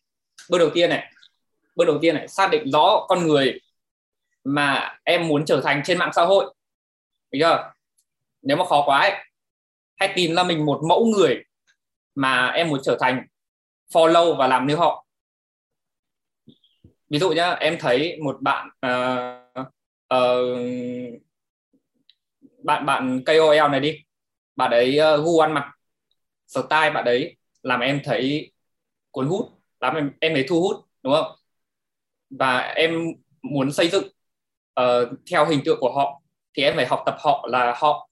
[0.50, 1.12] Bước đầu tiên này
[1.76, 3.60] bước đầu tiên này xác định rõ con người
[4.44, 6.54] mà em muốn trở thành trên mạng xã hội.
[7.32, 7.74] Được chưa
[8.42, 9.14] nếu mà khó quá ấy,
[9.96, 11.44] hãy tìm ra mình một mẫu người
[12.16, 13.28] mà em muốn trở thành
[13.94, 15.06] follow và làm như họ.
[17.10, 19.68] Ví dụ nhá em thấy một bạn uh,
[20.14, 21.22] uh,
[22.64, 24.04] bạn bạn KOL này đi.
[24.56, 25.72] Bạn ấy uh, gu ăn mặc
[26.48, 28.52] style bạn ấy làm em thấy
[29.12, 31.36] cuốn hút làm em em thấy thu hút đúng không?
[32.30, 33.06] Và em
[33.42, 34.08] muốn xây dựng
[34.82, 36.22] uh, theo hình tượng của họ
[36.54, 38.07] thì em phải học tập họ là họ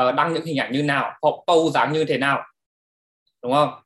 [0.00, 2.44] uh, đăng những hình ảnh như nào họ câu dáng như thế nào
[3.42, 3.82] đúng không?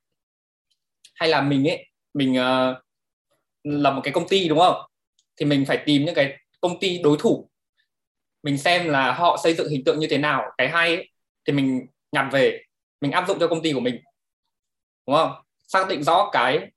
[1.15, 2.77] Hay là mình ấy mình ờ, uh,
[3.63, 4.81] là một cái công ty đúng không?
[5.37, 7.49] Thì mình phải tìm những cái công ty đối thủ.
[8.43, 11.09] Mình xem là họ xây dựng hình tượng như thế nào cái hay ấy,
[11.45, 12.63] thì mình nhặt về
[13.01, 14.01] mình áp dụng cho công ty của mình
[15.07, 15.31] đúng không?
[15.67, 16.71] Xác định rõ cái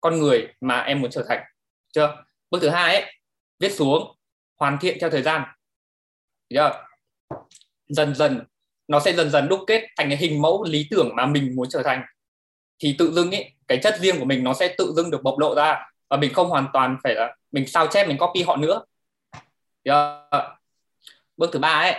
[0.00, 1.44] con người mà em muốn trở thành
[1.92, 2.24] chưa?
[2.50, 3.12] Bước thứ hai ấy
[3.58, 4.16] viết xuống
[4.56, 5.42] hoàn thiện theo thời gian
[6.48, 6.84] chưa?
[7.88, 8.44] Dần dần
[8.88, 11.68] nó sẽ dần dần đúc kết thành cái hình mẫu lý tưởng mà mình muốn
[11.68, 12.02] trở thành.
[12.78, 15.38] Thì tự dưng ấy cái chất riêng của mình nó sẽ tự dưng được bộc
[15.38, 18.56] lộ ra và mình không hoàn toàn phải là mình sao chép mình copy họ
[18.56, 18.84] nữa.
[19.82, 20.58] Yeah.
[21.36, 21.94] bước thứ ba ấy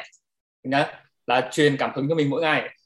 [0.63, 2.77] nhá, là truyền cảm hứng cho mình mỗi ngày.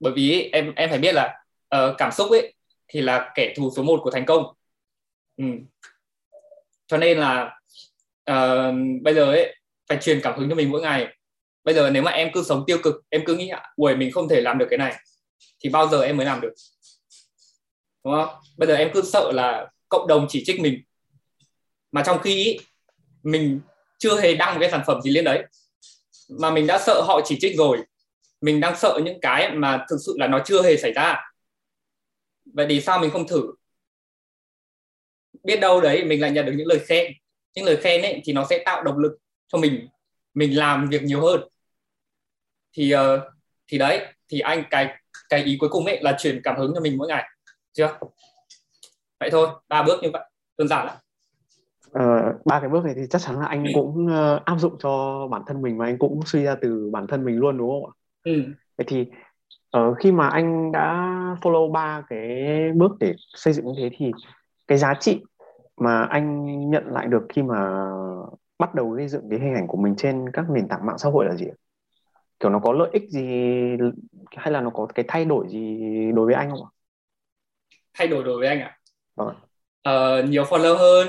[0.00, 1.44] Bởi vì em em phải biết là
[1.76, 2.54] uh, cảm xúc ấy
[2.88, 4.54] thì là kẻ thù số một của thành công.
[5.36, 5.44] Ừ.
[6.86, 7.58] cho nên là
[8.30, 9.56] uh, bây giờ ấy
[9.88, 11.16] phải truyền cảm hứng cho mình mỗi ngày
[11.66, 14.28] bây giờ nếu mà em cứ sống tiêu cực em cứ nghĩ ui mình không
[14.28, 14.94] thể làm được cái này.
[15.60, 16.52] Thì bao giờ em mới làm được?
[18.04, 18.36] Đúng không?
[18.56, 20.82] Bây giờ em cứ sợ là cộng đồng chỉ trích mình.
[21.92, 22.58] Mà trong khi ý,
[23.22, 23.60] mình
[23.98, 25.44] chưa hề đăng một cái sản phẩm gì lên đấy.
[26.40, 27.78] Mà mình đã sợ họ chỉ trích rồi.
[28.40, 31.22] Mình đang sợ những cái mà thực sự là nó chưa hề xảy ra.
[32.44, 33.52] Vậy thì sao mình không thử?
[35.44, 37.12] Biết đâu đấy mình lại nhận được những lời khen.
[37.54, 39.12] Những lời khen ấy thì nó sẽ tạo động lực
[39.48, 39.88] cho mình.
[40.34, 41.40] Mình làm việc nhiều hơn
[42.76, 43.00] thì uh,
[43.68, 44.94] thì đấy thì anh cái
[45.28, 47.28] cái ý cuối cùng ấy là truyền cảm hứng cho mình mỗi ngày
[47.72, 47.98] chưa
[49.20, 50.22] vậy thôi ba bước như vậy
[50.58, 50.96] đơn giản lắm
[51.92, 55.26] Ờ, ba cái bước này thì chắc chắn là anh cũng uh, áp dụng cho
[55.30, 57.90] bản thân mình và anh cũng suy ra từ bản thân mình luôn đúng không
[57.90, 57.92] ạ?
[58.24, 58.42] ừ.
[58.78, 59.06] Vậy thì
[59.76, 60.92] uh, khi mà anh đã
[61.42, 62.28] follow ba cái
[62.74, 64.12] bước để xây dựng như thế thì
[64.68, 65.20] cái giá trị
[65.76, 67.90] mà anh nhận lại được khi mà
[68.58, 71.08] bắt đầu gây dựng cái hình ảnh của mình trên các nền tảng mạng xã
[71.08, 71.46] hội là gì?
[72.40, 73.26] Kiểu nó có lợi ích gì
[74.36, 75.78] hay là nó có cái thay đổi gì
[76.14, 76.70] đối với anh không ạ?
[77.94, 78.78] Thay đổi đối với anh ạ?
[79.14, 79.34] Vâng.
[79.88, 81.08] Uh, nhiều follow hơn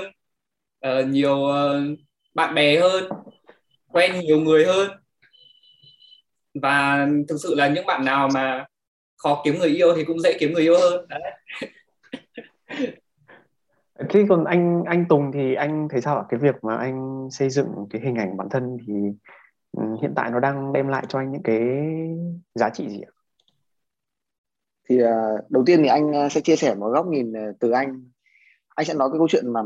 [0.86, 1.98] uh, nhiều uh,
[2.34, 3.04] bạn bè hơn
[3.88, 4.90] quen nhiều người hơn
[6.62, 8.66] và thực sự là những bạn nào mà
[9.16, 11.20] khó kiếm người yêu thì cũng dễ kiếm người yêu hơn đấy
[14.10, 17.50] thế còn anh anh Tùng thì anh thấy sao ạ cái việc mà anh xây
[17.50, 18.94] dựng cái hình ảnh bản thân thì
[19.72, 21.60] Ừ, hiện tại nó đang đem lại cho anh những cái
[22.54, 23.12] giá trị gì ạ?
[24.88, 27.70] Thì uh, đầu tiên thì anh à, sẽ chia sẻ một góc nhìn à, từ
[27.70, 28.10] anh.
[28.68, 29.62] Anh sẽ nói cái câu chuyện mà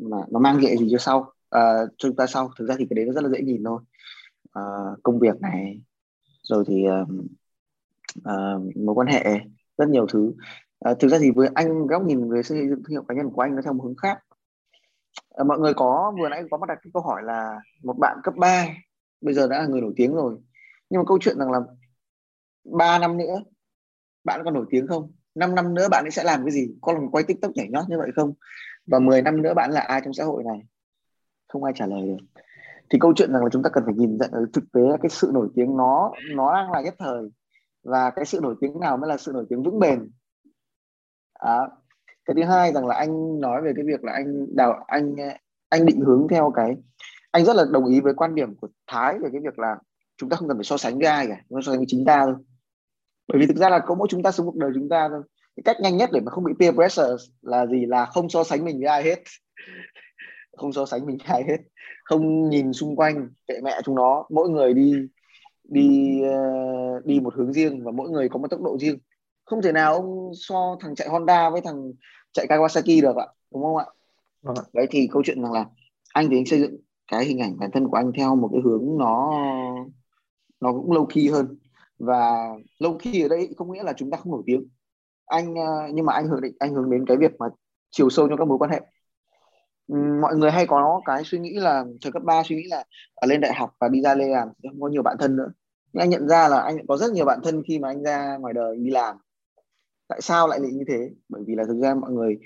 [0.00, 2.50] mà nó mang nghĩa gì cho sau uh, cho chúng ta sau.
[2.58, 3.80] Thực ra thì cái đấy nó rất là dễ nhìn thôi.
[4.58, 5.80] Uh, công việc này
[6.42, 7.08] rồi thì uh,
[8.18, 9.40] uh, mối quan hệ
[9.78, 10.32] rất nhiều thứ.
[10.80, 13.30] À, thực ra thì với anh góc nhìn về xây dựng thương hiệu cá nhân
[13.30, 14.18] của anh nó theo một hướng khác.
[15.30, 18.18] À, mọi người có vừa nãy có bắt đặt cái câu hỏi là một bạn
[18.24, 18.66] cấp 3
[19.20, 20.36] bây giờ đã là người nổi tiếng rồi.
[20.90, 21.60] Nhưng mà câu chuyện rằng là
[22.64, 23.42] 3 năm nữa
[24.24, 25.12] bạn còn nổi tiếng không?
[25.34, 26.74] 5 năm nữa bạn ấy sẽ làm cái gì?
[26.80, 28.34] Có lần quay tiktok nhảy nhót như vậy không?
[28.86, 30.60] Và 10 năm nữa bạn là ai trong xã hội này?
[31.48, 32.42] Không ai trả lời được.
[32.90, 35.30] Thì câu chuyện rằng là chúng ta cần phải nhìn nhận thực tế cái sự
[35.34, 37.22] nổi tiếng nó nó đang là nhất thời.
[37.82, 40.10] Và cái sự nổi tiếng nào mới là sự nổi tiếng vững bền?
[41.34, 41.58] À,
[42.24, 45.16] cái thứ hai rằng là anh nói về cái việc là anh đào anh
[45.68, 46.76] anh định hướng theo cái
[47.30, 49.76] anh rất là đồng ý với quan điểm của Thái về cái việc là
[50.16, 51.86] chúng ta không cần phải so sánh với ai cả chúng ta so sánh với
[51.88, 52.34] chính ta thôi.
[53.28, 55.22] Bởi vì thực ra là có mỗi chúng ta sống cuộc đời chúng ta thôi.
[55.56, 57.86] Cái cách nhanh nhất để mà không bị peer pressure là gì?
[57.86, 59.18] Là không so sánh mình với ai hết.
[60.56, 61.56] Không so sánh mình với ai hết.
[62.04, 64.26] Không nhìn xung quanh kệ mẹ chúng nó.
[64.30, 64.94] Mỗi người đi
[65.64, 68.98] đi uh, đi một hướng riêng và mỗi người có một tốc độ riêng.
[69.44, 71.92] Không thể nào ông so thằng chạy Honda với thằng
[72.32, 73.84] chạy Kawasaki được ạ đúng không ạ?
[74.42, 74.54] Ừ.
[74.72, 75.64] đấy thì câu chuyện rằng là
[76.12, 76.76] anh thì anh xây dựng
[77.08, 79.32] cái hình ảnh bản thân của anh theo một cái hướng nó
[80.60, 81.58] nó cũng lâu khi hơn.
[81.98, 84.68] Và lâu khi ở đây không nghĩa là chúng ta không nổi tiếng.
[85.26, 87.46] Anh ờ, nhưng mà anh hướng định anh hướng đến cái việc mà
[87.90, 88.80] chiều sâu trong các mối quan hệ.
[90.20, 93.26] Mọi người hay có cái suy nghĩ là thời cấp 3 suy nghĩ là ở
[93.26, 95.52] lên đại học và đi ra lên làm không có nhiều bạn thân nữa.
[95.92, 98.36] Nhưng anh nhận ra là anh có rất nhiều bạn thân khi mà anh ra
[98.36, 99.16] ngoài đời đi làm.
[100.08, 101.10] Tại sao lại như thế?
[101.28, 102.38] Bởi vì là thực ra mọi người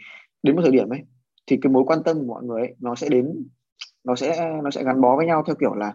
[0.43, 1.01] đến một thời điểm ấy
[1.47, 3.49] thì cái mối quan tâm của mọi người ấy, nó sẽ đến
[4.05, 5.95] nó sẽ nó sẽ gắn bó với nhau theo kiểu là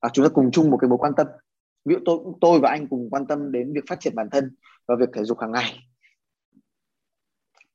[0.00, 1.26] à, chúng ta cùng chung một cái mối quan tâm.
[1.84, 4.56] Ví dụ tôi tôi và anh cùng quan tâm đến việc phát triển bản thân
[4.86, 5.78] và việc thể dục hàng ngày.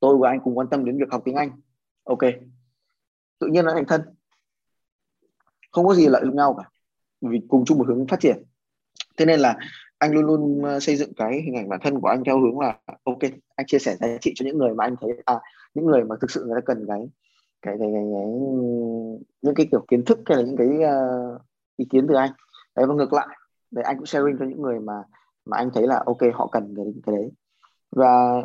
[0.00, 1.50] Tôi và anh cùng quan tâm đến việc học tiếng anh.
[2.04, 2.22] Ok.
[3.38, 4.02] Tự nhiên nó thành thân.
[5.72, 6.70] Không có gì lợi dụng nhau cả.
[7.20, 8.42] Vì cùng chung một hướng phát triển.
[9.16, 9.58] Thế nên là
[9.98, 12.60] anh luôn luôn ờ, xây dựng cái hình ảnh bản thân của anh theo hướng
[12.60, 13.18] là ok
[13.56, 15.34] anh chia sẻ giá trị cho những người mà anh thấy à
[15.74, 17.00] những người mà thực sự người ta cần cái
[17.66, 18.26] cái cái, cái, cái
[19.42, 21.40] những cái kiểu kiến thức hay là những cái uh,
[21.76, 22.30] ý kiến từ anh.
[22.76, 23.28] Đấy và ngược lại
[23.70, 25.02] để anh cũng sharing cho những người mà
[25.44, 27.30] mà anh thấy là ok họ cần cái cái đấy.
[27.90, 28.42] Và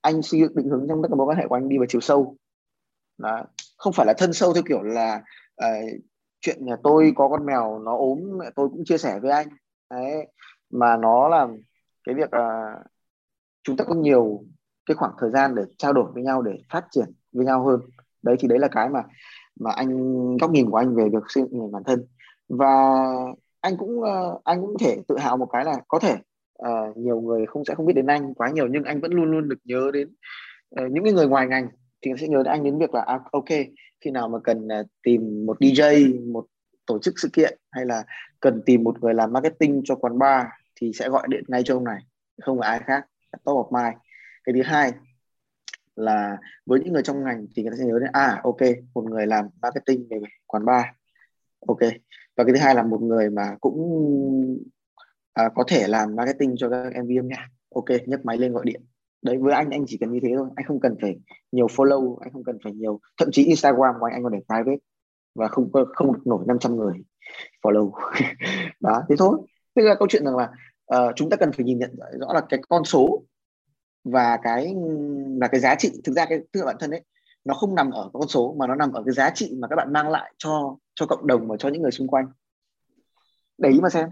[0.00, 1.86] anh xây dựng định hướng trong tất cả mối quan hệ của anh đi vào
[1.88, 2.36] chiều sâu.
[3.18, 3.44] Đó.
[3.76, 5.22] không phải là thân sâu theo kiểu là
[5.64, 6.00] uh,
[6.40, 8.18] chuyện nhà tôi có con mèo nó ốm
[8.54, 9.48] tôi cũng chia sẻ với anh.
[9.90, 10.26] Đấy
[10.70, 11.48] mà nó là
[12.04, 12.86] cái việc uh,
[13.62, 14.44] chúng ta có nhiều
[14.86, 17.80] cái khoảng thời gian để trao đổi với nhau để phát triển với nhau hơn
[18.24, 19.02] đấy thì đấy là cái mà
[19.60, 19.90] mà anh
[20.36, 22.06] góc nhìn của anh về việc xây dựng bản thân.
[22.48, 22.94] Và
[23.60, 26.16] anh cũng uh, anh cũng thể tự hào một cái là có thể
[26.62, 29.30] uh, nhiều người không sẽ không biết đến anh quá nhiều nhưng anh vẫn luôn
[29.30, 30.14] luôn được nhớ đến
[30.80, 31.68] uh, những cái người ngoài ngành.
[32.02, 33.48] Thì sẽ nhớ đến anh đến việc là à, ok
[34.00, 36.46] khi nào mà cần uh, tìm một DJ một
[36.86, 38.04] tổ chức sự kiện hay là
[38.40, 40.46] cần tìm một người làm marketing cho quán bar
[40.80, 41.98] thì sẽ gọi điện ngay cho ông này
[42.42, 43.06] không phải ai khác
[43.44, 44.00] top of mind
[44.44, 44.92] cái thứ hai
[45.96, 48.60] là với những người trong ngành thì người ta sẽ nhớ đến à ok
[48.94, 50.84] một người làm marketing về quán bar
[51.66, 51.78] ok.
[52.36, 53.78] Và cái thứ hai là một người mà cũng
[55.32, 58.64] à, có thể làm marketing cho các MV âm nhạc ok nhấc máy lên gọi
[58.66, 58.82] điện.
[59.22, 61.16] Đấy với anh anh chỉ cần như thế thôi anh không cần phải
[61.52, 64.38] nhiều follow anh không cần phải nhiều thậm chí Instagram của anh anh còn để
[64.48, 64.80] private
[65.34, 66.94] và không không được nổi 500 người
[67.62, 67.92] follow.
[68.80, 69.38] Đó thế thôi.
[69.74, 70.50] Tức là câu chuyện rằng là
[70.96, 73.24] uh, chúng ta cần phải nhìn nhận rõ là cái con số
[74.04, 74.74] và cái
[75.40, 77.04] là cái giá trị thực ra cái thương bản thân ấy
[77.44, 79.76] nó không nằm ở con số mà nó nằm ở cái giá trị mà các
[79.76, 82.26] bạn mang lại cho cho cộng đồng và cho những người xung quanh.
[83.58, 84.08] Để ý mà xem.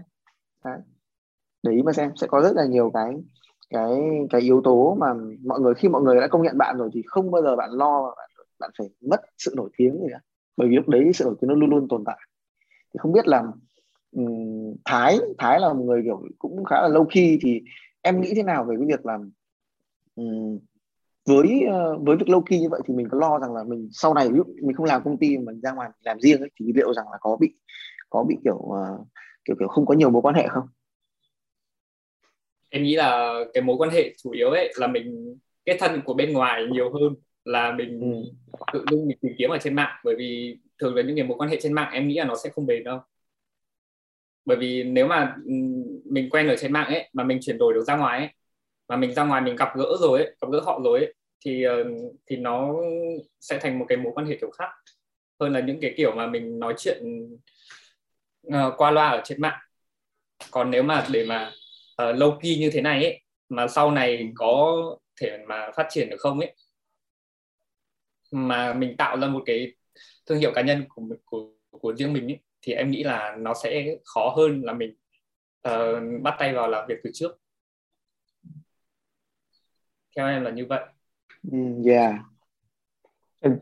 [0.65, 0.77] Đấy.
[1.63, 2.11] để ý mà xem.
[2.15, 3.13] Sẽ có rất là nhiều cái
[3.69, 5.13] cái cái yếu tố mà
[5.45, 7.69] mọi người khi mọi người đã công nhận bạn rồi thì không bao giờ bạn
[7.71, 8.29] lo bạn,
[8.59, 10.19] bạn phải mất sự nổi tiếng gì cả.
[10.57, 12.17] Bởi vì lúc đấy sự nổi tiếng nó luôn luôn tồn tại.
[12.93, 13.43] Thì không biết là
[14.11, 17.61] um, thái thái là một người kiểu cũng khá là lâu khi thì
[18.01, 19.31] em nghĩ thế nào về cái việc làm
[21.25, 23.89] với uh, với việc lâu kỳ như vậy thì mình có lo rằng là mình
[23.91, 26.65] sau này lúc mình không làm công ty mình ra ngoài làm riêng ấy, thì
[26.75, 27.53] liệu rằng là có bị
[28.09, 29.07] có bị kiểu uh,
[29.45, 30.67] kiểu kiểu không có nhiều mối quan hệ không?
[32.69, 36.13] Em nghĩ là cái mối quan hệ chủ yếu ấy là mình kết thân của
[36.13, 38.31] bên ngoài nhiều hơn là mình ừ.
[38.73, 39.99] tự dưng mình tìm kiếm ở trên mạng.
[40.03, 42.35] Bởi vì thường là những cái mối quan hệ trên mạng em nghĩ là nó
[42.43, 42.99] sẽ không bền đâu.
[44.45, 45.35] Bởi vì nếu mà
[46.05, 48.29] mình quen ở trên mạng ấy mà mình chuyển đổi được ra ngoài ấy
[48.87, 51.13] mà mình ra ngoài mình gặp gỡ rồi ấy, gặp gỡ họ rồi ấy,
[51.45, 51.83] thì ờ,
[52.25, 52.73] thì nó
[53.39, 54.69] sẽ thành một cái mối quan hệ kiểu khác.
[55.39, 57.03] Hơn là những cái kiểu mà mình nói chuyện
[58.47, 59.59] uh, qua loa ở trên mạng.
[60.51, 61.51] Còn nếu mà để mà
[62.03, 64.83] uh, low key như thế này ấy, mà sau này có
[65.21, 66.55] thể mà phát triển được không ấy
[68.31, 69.73] mà mình tạo ra một cái
[70.25, 73.53] thương hiệu cá nhân của của của riêng mình ấy, thì em nghĩ là nó
[73.63, 74.95] sẽ khó hơn là mình
[75.69, 77.42] uh, bắt tay vào làm việc từ trước
[80.15, 80.85] theo em là như vậy.
[81.51, 82.15] Mm, yeah.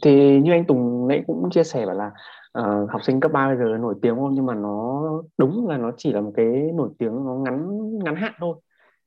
[0.02, 2.12] Thì như anh Tùng nãy cũng chia sẻ bảo là
[2.60, 4.34] uh, học sinh cấp 3 bây giờ nổi tiếng không?
[4.36, 5.04] Nhưng mà nó
[5.38, 8.58] đúng là nó chỉ là một cái nổi tiếng nó ngắn ngắn hạn thôi.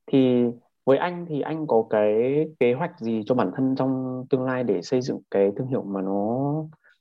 [0.07, 0.45] Thì
[0.85, 4.63] với anh thì anh có cái kế hoạch gì cho bản thân trong tương lai
[4.63, 6.53] để xây dựng cái thương hiệu mà nó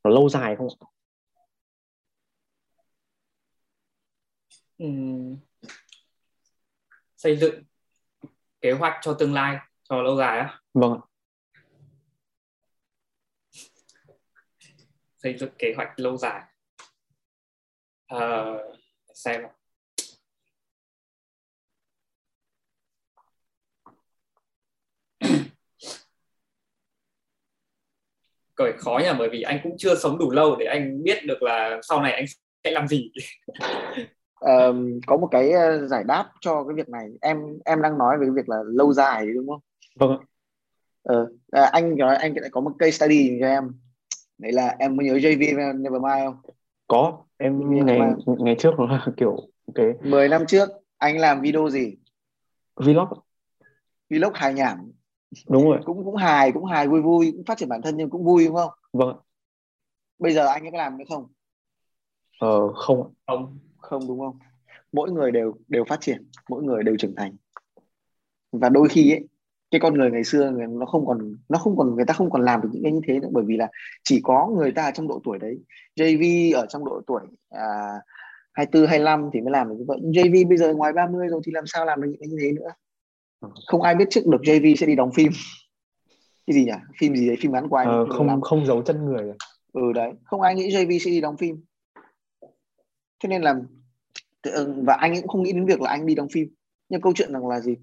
[0.04, 0.68] nó lâu dài không
[4.82, 5.36] uhm,
[7.16, 7.62] xây dựng
[8.60, 10.60] kế hoạch cho tương lai cho lâu dài á?
[10.74, 11.00] Vâng ạ.
[15.18, 16.42] Xây dựng kế hoạch lâu dài.
[18.06, 18.44] À,
[19.14, 19.42] xem
[28.54, 31.42] cởi khó nhỉ bởi vì anh cũng chưa sống đủ lâu để anh biết được
[31.42, 32.24] là sau này anh
[32.64, 33.10] sẽ làm gì.
[34.40, 37.08] Um, có một cái ờ, giải đáp cho cái việc này.
[37.20, 39.60] Em em đang nói về cái việc là lâu dài đúng không
[39.94, 40.24] vâng
[41.02, 43.72] ờ, à, anh nói anh lại có một case study cho em.
[44.38, 45.38] Đấy là em có nhớ JV
[45.76, 46.54] Nevermind không?
[46.86, 49.36] Có em ngày ngày trước nó là kiểu
[49.74, 51.96] cái 10 năm trước anh làm video gì?
[52.76, 53.08] Vlog.
[54.10, 54.92] Vlog hài nhảm.
[55.48, 55.78] Đúng rồi.
[55.84, 58.46] Cũng cũng hài cũng hài vui vui cũng phát triển bản thân nhưng cũng vui
[58.46, 58.70] đúng không?
[58.92, 59.16] Vâng
[60.18, 61.26] bây giờ anh có làm nữa không?
[62.38, 63.58] Ờ không không.
[63.78, 64.38] Không đúng không?
[64.92, 67.36] Mỗi người đều đều phát triển mỗi người đều trưởng thành.
[68.52, 69.28] Và đôi khi ấy
[69.74, 72.42] cái con người ngày xưa nó không còn nó không còn người ta không còn
[72.42, 73.28] làm được những cái như thế nữa.
[73.32, 73.68] Bởi vì là
[74.04, 75.58] chỉ có người ta trong độ tuổi đấy.
[75.96, 77.64] JV ở trong độ tuổi à,
[78.52, 79.98] 24 25 thì mới làm được như vậy.
[80.02, 82.52] JV bây giờ ngoài 30 rồi thì làm sao làm được những cái như thế
[82.52, 82.68] nữa?
[83.66, 85.32] Không ai biết trước được JV sẽ đi đóng phim.
[86.46, 86.72] Cái gì nhỉ?
[86.98, 87.36] Phim gì đấy?
[87.40, 89.36] Phim ngắn quay ờ, không không giấu chân người à?
[89.72, 90.12] ừ đấy.
[90.24, 91.64] Không ai nghĩ JV sẽ đi đóng phim.
[93.18, 93.54] Cho nên là
[94.76, 96.48] và anh cũng không nghĩ đến việc là anh đi đóng phim.
[96.88, 97.76] Nhưng câu chuyện rằng là gì?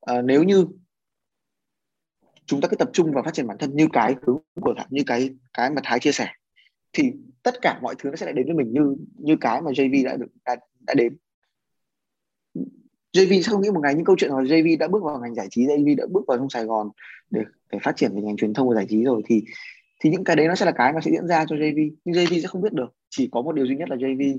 [0.00, 0.66] À, nếu như
[2.46, 5.02] chúng ta cứ tập trung vào phát triển bản thân như cái hướng của như
[5.06, 6.28] cái cái mà thái chia sẻ
[6.92, 9.70] thì tất cả mọi thứ nó sẽ lại đến với mình như như cái mà
[9.70, 10.56] JV đã được đã,
[10.86, 11.16] đã đến.
[13.12, 15.34] JV sẽ không nghĩ một ngày những câu chuyện mà JV đã bước vào ngành
[15.34, 16.90] giải trí JV đã bước vào trong Sài Gòn
[17.30, 17.40] để
[17.72, 19.44] để phát triển về ngành truyền thông và giải trí rồi thì
[20.00, 22.14] thì những cái đấy nó sẽ là cái mà sẽ diễn ra cho JV nhưng
[22.14, 24.38] JV sẽ không biết được chỉ có một điều duy nhất là JV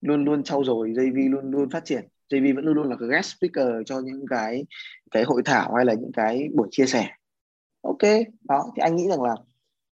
[0.00, 2.08] luôn luôn trau dồi JV luôn luôn phát triển.
[2.30, 4.64] JV vẫn luôn luôn là cái guest speaker cho những cái
[5.10, 7.10] cái hội thảo hay là những cái buổi chia sẻ.
[7.82, 8.02] Ok
[8.48, 9.34] đó thì anh nghĩ rằng là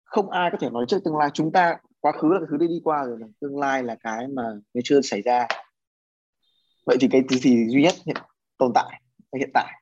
[0.04, 1.30] không ai có thể nói trước tương lai.
[1.34, 4.28] Chúng ta quá khứ là cái thứ đi đi qua rồi tương lai là cái
[4.28, 4.44] mà
[4.74, 5.48] nó chưa xảy ra.
[6.86, 8.16] Vậy thì cái thứ gì duy nhất hiện,
[8.58, 9.74] tồn tại là hiện tại?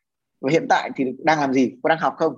[0.42, 1.74] Và hiện tại thì đang làm gì?
[1.84, 2.34] Có đang học không?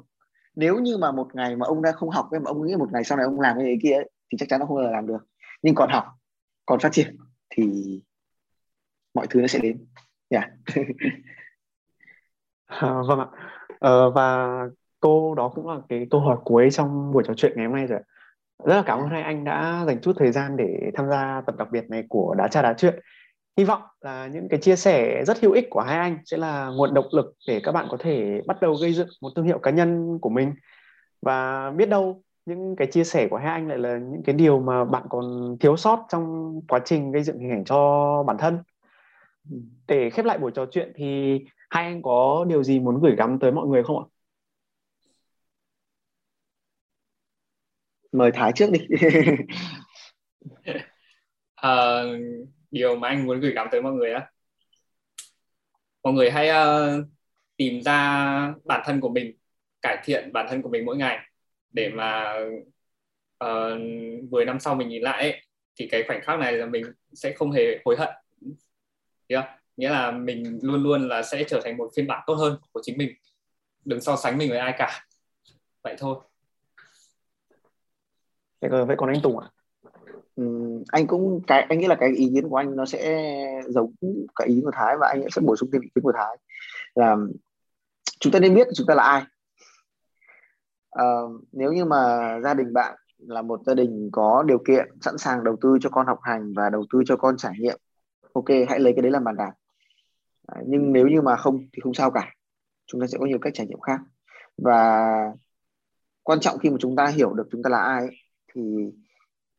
[0.55, 3.03] Nếu như mà một ngày mà ông đã không học mà ông nghĩ một ngày
[3.03, 4.91] sau này ông làm cái gì kia ấy, thì chắc chắn nó không bao giờ
[4.91, 5.27] làm được.
[5.61, 6.05] Nhưng còn học
[6.65, 7.17] còn phát triển
[7.49, 7.63] thì
[9.13, 9.85] mọi thứ nó sẽ đến.
[10.29, 10.49] Yeah.
[12.65, 13.27] à, vâng ạ.
[13.79, 14.47] À, và
[14.99, 17.87] câu đó cũng là cái câu hỏi cuối trong buổi trò chuyện ngày hôm nay
[17.87, 17.99] rồi
[18.65, 21.55] rất là cảm ơn hai anh đã dành chút thời gian để tham gia tập
[21.57, 22.99] đặc biệt này của đá trà đá chuyện.
[23.57, 26.69] Hy vọng là những cái chia sẻ rất hữu ích của hai anh sẽ là
[26.69, 29.59] nguồn động lực để các bạn có thể bắt đầu gây dựng một thương hiệu
[29.59, 30.53] cá nhân của mình.
[31.21, 34.59] Và biết đâu những cái chia sẻ của hai anh lại là những cái điều
[34.59, 38.57] mà bạn còn thiếu sót trong quá trình gây dựng hình ảnh cho bản thân.
[39.51, 39.57] Ừ.
[39.87, 43.39] để khép lại buổi trò chuyện thì hai anh có điều gì muốn gửi gắm
[43.39, 44.05] tới mọi người không ạ?
[48.11, 48.79] Mời thái trước đi.
[51.55, 52.03] À,
[52.71, 54.31] điều mà anh muốn gửi gắm tới mọi người á.
[56.03, 57.05] Mọi người hãy uh,
[57.57, 59.37] tìm ra bản thân của mình
[59.81, 61.19] cải thiện bản thân của mình mỗi ngày
[61.71, 62.35] để mà
[63.37, 65.41] ờ, uh, 10 năm sau mình nhìn lại ấy,
[65.75, 68.09] thì cái khoảnh khắc này là mình sẽ không hề hối hận
[69.41, 69.59] yeah.
[69.77, 72.81] nghĩa là mình luôn luôn là sẽ trở thành một phiên bản tốt hơn của
[72.83, 73.09] chính mình.
[73.85, 75.05] Đừng so sánh mình với ai cả.
[75.83, 76.19] Vậy thôi.
[78.61, 79.49] Vậy còn anh Tùng ạ?
[80.35, 80.43] Ừ,
[80.87, 83.29] anh cũng cái anh nghĩ là cái ý kiến của anh nó sẽ
[83.67, 83.93] giống
[84.35, 86.37] cái ý của Thái và anh sẽ bổ sung thêm ý kiến của Thái
[86.95, 87.15] là
[88.19, 89.23] chúng ta nên biết chúng ta là ai.
[90.91, 91.05] À,
[91.51, 95.43] nếu như mà gia đình bạn là một gia đình có điều kiện sẵn sàng
[95.43, 97.77] đầu tư cho con học hành và đầu tư cho con trải nghiệm
[98.33, 99.51] ok hãy lấy cái đấy làm bàn đạp
[100.47, 102.33] à, nhưng nếu như mà không thì không sao cả
[102.87, 103.99] chúng ta sẽ có nhiều cách trải nghiệm khác
[104.57, 105.09] và
[106.23, 108.07] quan trọng khi mà chúng ta hiểu được chúng ta là ai
[108.53, 108.61] thì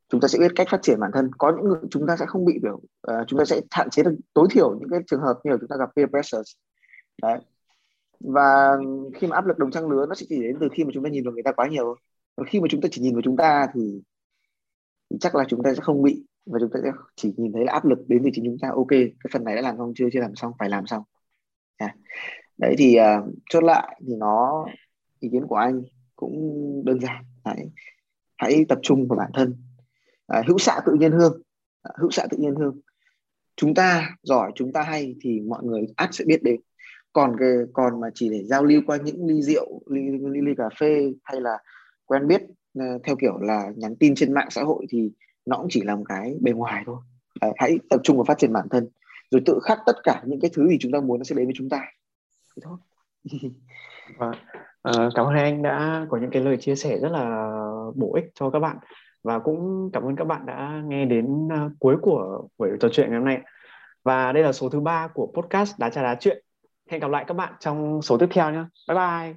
[0.09, 2.27] chúng ta sẽ biết cách phát triển bản thân có những người chúng ta sẽ
[2.27, 5.21] không bị biểu uh, chúng ta sẽ hạn chế được tối thiểu những cái trường
[5.21, 6.43] hợp như là chúng ta gặp peer pressure
[7.23, 7.39] đấy
[8.21, 8.77] và
[9.15, 11.05] khi mà áp lực đồng trang lứa nó sẽ chỉ đến từ khi mà chúng
[11.05, 11.97] ta nhìn vào người ta quá nhiều
[12.37, 14.03] và khi mà chúng ta chỉ nhìn vào chúng ta thì,
[15.11, 17.65] thì chắc là chúng ta sẽ không bị và chúng ta sẽ chỉ nhìn thấy
[17.65, 18.69] là áp lực đến từ chính chúng ta.
[18.69, 20.07] Ok cái phần này đã làm xong chưa?
[20.13, 21.03] Chưa làm xong phải làm xong.
[21.77, 21.95] À.
[22.59, 24.67] đấy thì uh, chốt lại thì nó
[25.21, 25.83] ý kiến của anh
[26.17, 26.35] cũng
[26.85, 27.25] đơn giản.
[27.45, 27.71] Hãy
[28.37, 29.57] hãy tập trung vào bản thân.
[30.27, 31.43] À, hữu xạ tự nhiên hương.
[31.83, 32.81] À, hữu xạ tự nhiên hương.
[33.57, 36.61] Chúng ta giỏi chúng ta hay thì mọi người ắt sẽ biết đến.
[37.13, 40.01] Còn cái còn mà chỉ để giao lưu qua những ly rượu ly,
[40.33, 41.59] ly, ly cà phê hay là
[42.05, 42.43] quen biết
[42.79, 45.11] uh, theo kiểu là nhắn tin trên mạng xã hội thì
[45.47, 46.97] nó cũng chỉ là một cái bề ngoài thôi.
[47.41, 48.89] Đấy, hãy tập trung vào phát triển bản thân
[49.31, 51.47] rồi tự khắc tất cả những cái thứ gì chúng ta muốn nó sẽ đến
[51.47, 51.83] với chúng ta.
[52.57, 52.79] Thế thôi.
[54.19, 54.31] Và vâng.
[54.31, 54.37] uh,
[54.83, 57.51] ờ, cảm ơn anh đã có những cái lời chia sẻ rất là
[57.95, 58.77] bổ ích cho các bạn.
[59.23, 63.11] Và cũng cảm ơn các bạn đã nghe đến uh, cuối của buổi trò chuyện
[63.11, 63.41] ngày hôm nay.
[64.03, 66.45] Và đây là số thứ ba của podcast đá trà đá chuyện.
[66.91, 69.35] Hẹn gặp lại các bạn trong số tiếp theo nhé bye bye.